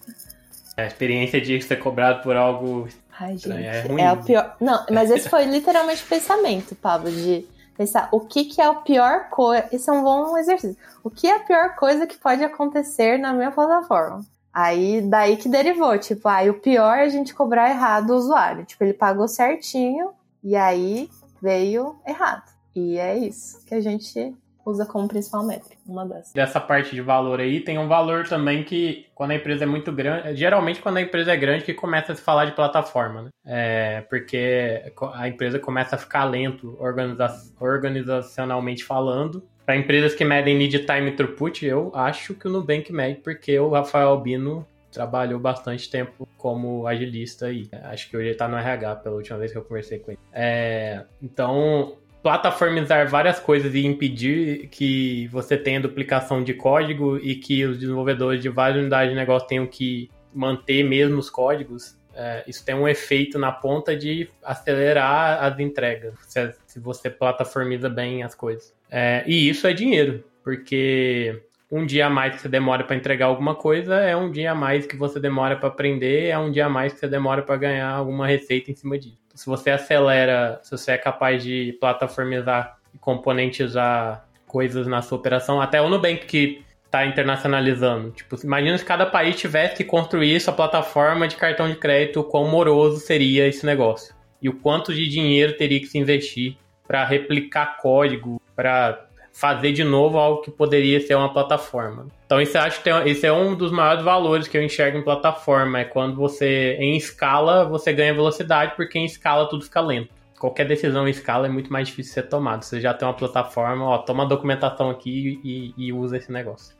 [0.77, 2.89] A experiência de ser cobrado por algo
[3.19, 4.01] Ai, gente, é, ruim.
[4.01, 4.57] é o pior.
[4.61, 7.47] Não, mas esse foi literalmente o pensamento, Pablo, de
[7.77, 9.67] Pensar o que, que é a pior coisa.
[9.73, 10.77] Isso é um bom exercício.
[11.03, 14.25] O que é a pior coisa que pode acontecer na minha plataforma?
[14.53, 18.67] Aí, daí que derivou, tipo, aí o pior é a gente cobrar errado o usuário.
[18.67, 20.11] Tipo, ele pagou certinho
[20.45, 21.09] e aí
[21.41, 22.53] veio errado.
[22.77, 24.35] E é isso que a gente
[24.65, 26.33] usa como principal métrica, uma dessas.
[26.33, 29.93] Dessa parte de valor aí, tem um valor também que, quando a empresa é muito
[29.93, 33.29] grande, geralmente quando a empresa é grande, que começa a se falar de plataforma, né?
[33.45, 39.43] É, porque a empresa começa a ficar lento organiza organizacionalmente falando.
[39.65, 43.71] Para empresas que medem lead time throughput, eu acho que o Nubank mede, porque o
[43.71, 47.69] Rafael Albino trabalhou bastante tempo como agilista aí.
[47.85, 50.21] Acho que hoje ele tá no RH, pela última vez que eu conversei com ele.
[50.33, 57.64] É, então, plataformizar várias coisas e impedir que você tenha duplicação de código e que
[57.64, 62.64] os desenvolvedores de várias unidades de negócio tenham que manter mesmo os códigos, é, isso
[62.64, 68.35] tem um efeito na ponta de acelerar as entregas, se, se você plataformiza bem as
[68.35, 68.73] coisas.
[68.91, 71.43] É, e isso é dinheiro, porque
[71.73, 74.55] um dia a mais que você demora para entregar alguma coisa é um dia a
[74.55, 77.57] mais que você demora para aprender, é um dia a mais que você demora para
[77.57, 82.77] ganhar alguma receita em cima disso se você acelera, se você é capaz de plataformizar
[82.95, 88.11] e componentizar coisas na sua operação, até o Nubank que está internacionalizando.
[88.11, 92.49] Tipo, imagina se cada país tivesse que construir sua plataforma de cartão de crédito, quão
[92.49, 94.14] moroso seria esse negócio.
[94.43, 96.57] E o quanto de dinheiro teria que se investir
[96.87, 102.07] para replicar código, para fazer de novo algo que poderia ser uma plataforma.
[102.26, 105.03] Então isso acho que tem, esse é um dos maiores valores que eu enxergo em
[105.03, 110.11] plataforma, é quando você em escala você ganha velocidade, porque em escala tudo fica lento.
[110.39, 112.62] Qualquer decisão em escala é muito mais difícil de ser tomada.
[112.62, 116.74] Você já tem uma plataforma, ó, toma a documentação aqui e, e usa esse negócio.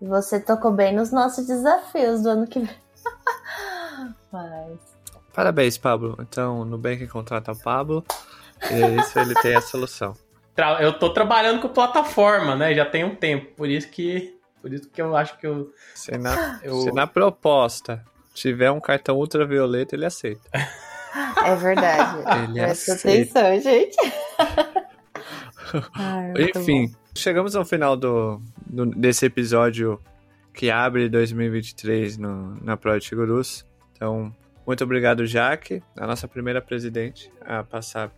[0.00, 2.76] Você tocou bem nos nossos desafios do ano que vem.
[4.32, 4.78] Mas...
[5.34, 6.16] Parabéns, Pablo.
[6.20, 8.02] Então, Nubank contrata o Pablo.
[8.70, 10.14] E isso ele tem a solução
[10.80, 12.74] eu tô trabalhando com plataforma, né?
[12.74, 13.54] Já tem um tempo.
[13.56, 15.72] Por isso que, por isso que eu acho que eu.
[15.94, 16.80] Se na, eu...
[16.80, 18.04] se na proposta
[18.34, 20.48] tiver um cartão ultravioleta, ele aceita.
[21.44, 22.18] É verdade.
[22.44, 23.40] Ele Presta aceita.
[23.40, 23.96] atenção, gente.
[25.94, 26.94] Ai, Enfim, bom.
[27.14, 30.00] chegamos ao final do, do, desse episódio
[30.54, 33.64] que abre 2023 no, na Project Gurus.
[33.92, 34.34] Então,
[34.68, 38.10] muito obrigado, Jaque, a nossa primeira presidente, a passar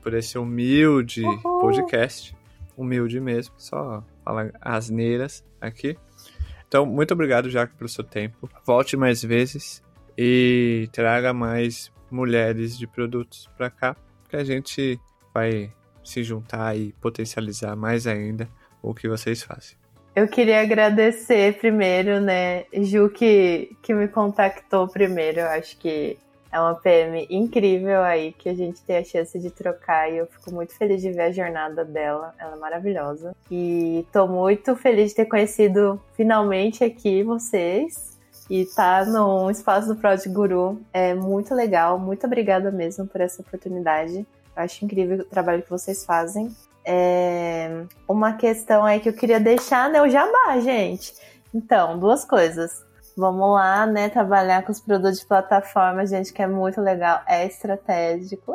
[0.00, 1.60] por esse humilde Uhul.
[1.60, 2.34] podcast.
[2.74, 5.98] Humilde mesmo, só falar asneiras aqui.
[6.66, 8.48] Então, muito obrigado, Jaque, pelo seu tempo.
[8.64, 9.82] Volte mais vezes
[10.16, 13.94] e traga mais mulheres de produtos para cá,
[14.30, 14.98] que a gente
[15.34, 15.70] vai
[16.02, 18.48] se juntar e potencializar mais ainda
[18.80, 19.76] o que vocês fazem.
[20.14, 25.40] Eu queria agradecer primeiro, né, Ju, que, que me contactou primeiro.
[25.40, 26.18] Eu acho que
[26.50, 30.26] é uma PM incrível aí que a gente tem a chance de trocar e eu
[30.26, 32.34] fico muito feliz de ver a jornada dela.
[32.38, 33.36] Ela é maravilhosa.
[33.50, 39.96] E tô muito feliz de ter conhecido finalmente aqui vocês e tá no espaço do
[39.96, 40.80] Prod Guru.
[40.92, 41.98] É muito legal.
[41.98, 44.26] Muito obrigada mesmo por essa oportunidade.
[44.56, 46.50] Eu acho incrível o trabalho que vocês fazem.
[46.90, 50.00] É, uma questão aí que eu queria deixar, né?
[50.00, 51.12] O jabá, gente.
[51.54, 52.82] Então, duas coisas.
[53.14, 54.08] Vamos lá, né?
[54.08, 58.54] Trabalhar com os produtos de plataforma, gente, que é muito legal, é estratégico,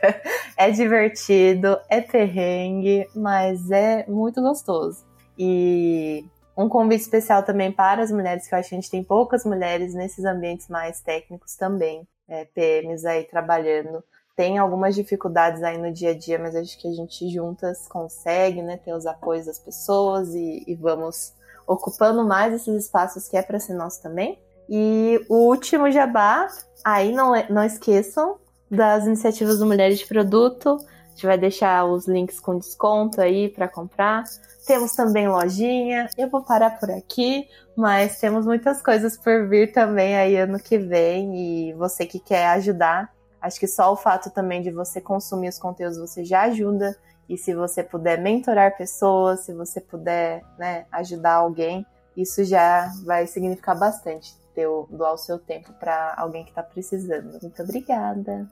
[0.56, 5.04] é divertido, é perrengue, mas é muito gostoso.
[5.38, 6.24] E
[6.56, 9.44] um convite especial também para as mulheres, que eu acho que a gente tem poucas
[9.44, 14.02] mulheres nesses ambientes mais técnicos também, é, PMs aí trabalhando
[14.36, 18.62] tem algumas dificuldades aí no dia a dia, mas acho que a gente juntas consegue,
[18.62, 21.32] né, ter os apoios das pessoas e, e vamos
[21.66, 24.38] ocupando mais esses espaços que é para ser nosso também.
[24.68, 26.48] E o último jabá,
[26.84, 28.36] aí não, não esqueçam
[28.70, 30.78] das iniciativas do Mulheres de Produto.
[30.80, 34.24] A gente vai deixar os links com desconto aí para comprar.
[34.66, 36.08] Temos também lojinha.
[36.16, 40.78] Eu vou parar por aqui, mas temos muitas coisas por vir também aí ano que
[40.78, 41.36] vem.
[41.36, 43.12] E você que quer ajudar,
[43.44, 46.96] Acho que só o fato também de você consumir os conteúdos você já ajuda.
[47.28, 51.84] E se você puder mentorar pessoas, se você puder né, ajudar alguém,
[52.16, 57.38] isso já vai significar bastante ter doar o seu tempo para alguém que está precisando.
[57.42, 58.48] Muito obrigada.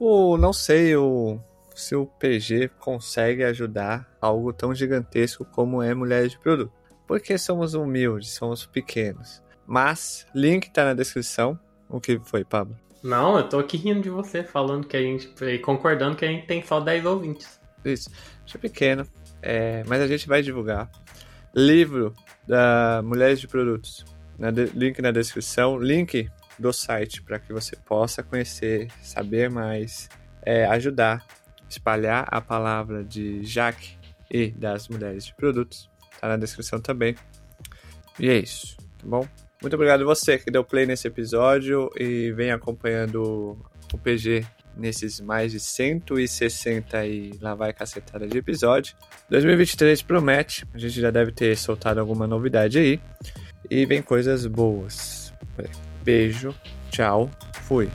[0.00, 1.38] O, não sei o,
[1.76, 6.72] se o PG consegue ajudar algo tão gigantesco como é Mulheres de Produto.
[7.06, 9.40] Porque somos humildes, somos pequenos.
[9.64, 11.56] Mas, link está na descrição.
[11.88, 12.76] O que foi, Pablo?
[13.02, 15.32] Não, eu tô aqui rindo de você, falando que a gente.
[15.58, 17.60] concordando que a gente tem só 10 ouvintes.
[17.84, 18.10] Isso.
[18.44, 19.06] Isso é pequeno.
[19.40, 20.90] É, mas a gente vai divulgar.
[21.54, 22.12] Livro
[22.46, 24.04] da Mulheres de Produtos.
[24.38, 25.78] Na de, link na descrição.
[25.78, 26.28] Link
[26.58, 30.08] do site para que você possa conhecer, saber mais,
[30.42, 31.24] é, ajudar
[31.68, 33.96] espalhar a palavra de Jaque
[34.30, 35.90] e das mulheres de produtos.
[36.20, 37.14] Tá na descrição também.
[38.18, 39.28] E é isso, tá bom?
[39.60, 43.58] Muito obrigado a você que deu play nesse episódio e vem acompanhando
[43.92, 44.46] o PG
[44.76, 48.94] nesses mais de 160 e lá vai cacetada de episódio.
[49.28, 53.00] 2023 promete, a gente já deve ter soltado alguma novidade aí.
[53.68, 55.34] E vem coisas boas.
[56.04, 56.54] Beijo,
[56.92, 57.28] tchau,
[57.62, 57.90] fui.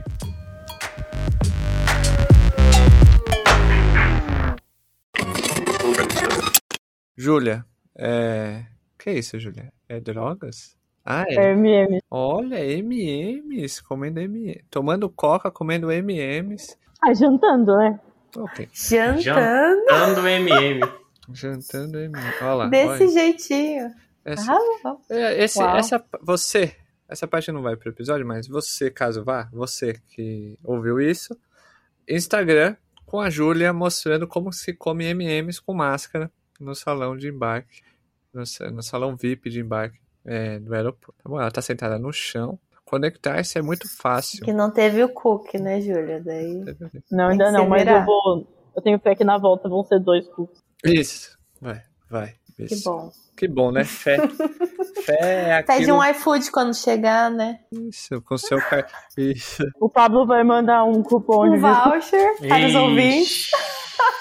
[7.16, 7.64] Júlia,
[7.96, 8.66] é.
[8.98, 9.72] Que é isso, Júlia?
[9.88, 10.76] É drogas?
[11.04, 11.50] Ah, é.
[11.52, 12.00] MM.
[12.10, 14.64] Olha, MMs, comendo M.
[14.70, 16.78] Tomando coca, comendo MMs.
[17.02, 18.00] Ah, jantando, né?
[18.36, 18.68] Ok.
[18.72, 20.80] Jantando Jantando MM.
[21.30, 22.24] Jantando MM.
[22.40, 22.66] Olha lá.
[22.68, 23.08] desse olha.
[23.08, 23.90] jeitinho.
[24.24, 26.74] Essa, Ah, é, esse, essa, você,
[27.06, 31.38] essa parte não vai pro episódio, mas você, caso vá, você que ouviu isso,
[32.08, 32.74] Instagram
[33.04, 37.82] com a Júlia mostrando como se come MMs com máscara no salão de embarque,
[38.32, 38.42] no,
[38.72, 41.14] no salão VIP de embarque é, do aeroporto.
[41.22, 41.40] Tá bom?
[41.40, 42.58] Ela tá sentada no chão.
[42.84, 44.44] Conectar-se é muito fácil.
[44.44, 46.20] que não teve o cookie, né, Júlia?
[46.22, 46.62] Daí.
[47.10, 48.00] Não, ainda que não, mas virar.
[48.00, 48.46] eu vou.
[48.76, 50.62] Eu tenho fé que na volta vão ser dois cookies.
[50.84, 51.38] Isso.
[51.60, 52.34] Vai, vai.
[52.56, 52.84] Que Isso.
[52.84, 53.10] bom.
[53.36, 53.84] Que bom, né?
[53.84, 54.16] Fé.
[55.04, 55.18] Fé
[55.58, 55.98] é Pede aquilo...
[55.98, 57.58] um iFood quando chegar, né?
[57.72, 58.58] Isso, com seu...
[58.58, 58.86] car-
[59.18, 59.62] Isso.
[59.80, 63.50] O Pablo vai mandar um cupom de Um voucher para os ouvintes.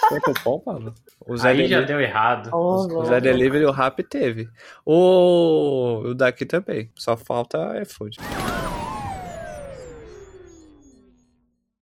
[0.09, 0.93] Tem cupom, Pablo?
[1.25, 2.49] O Zé, Aí já Delivery, deu errado.
[2.53, 4.49] Oh, o Zé Delivery, o Rap teve.
[4.85, 6.91] O, o daqui também.
[6.95, 8.17] Só falta iFood.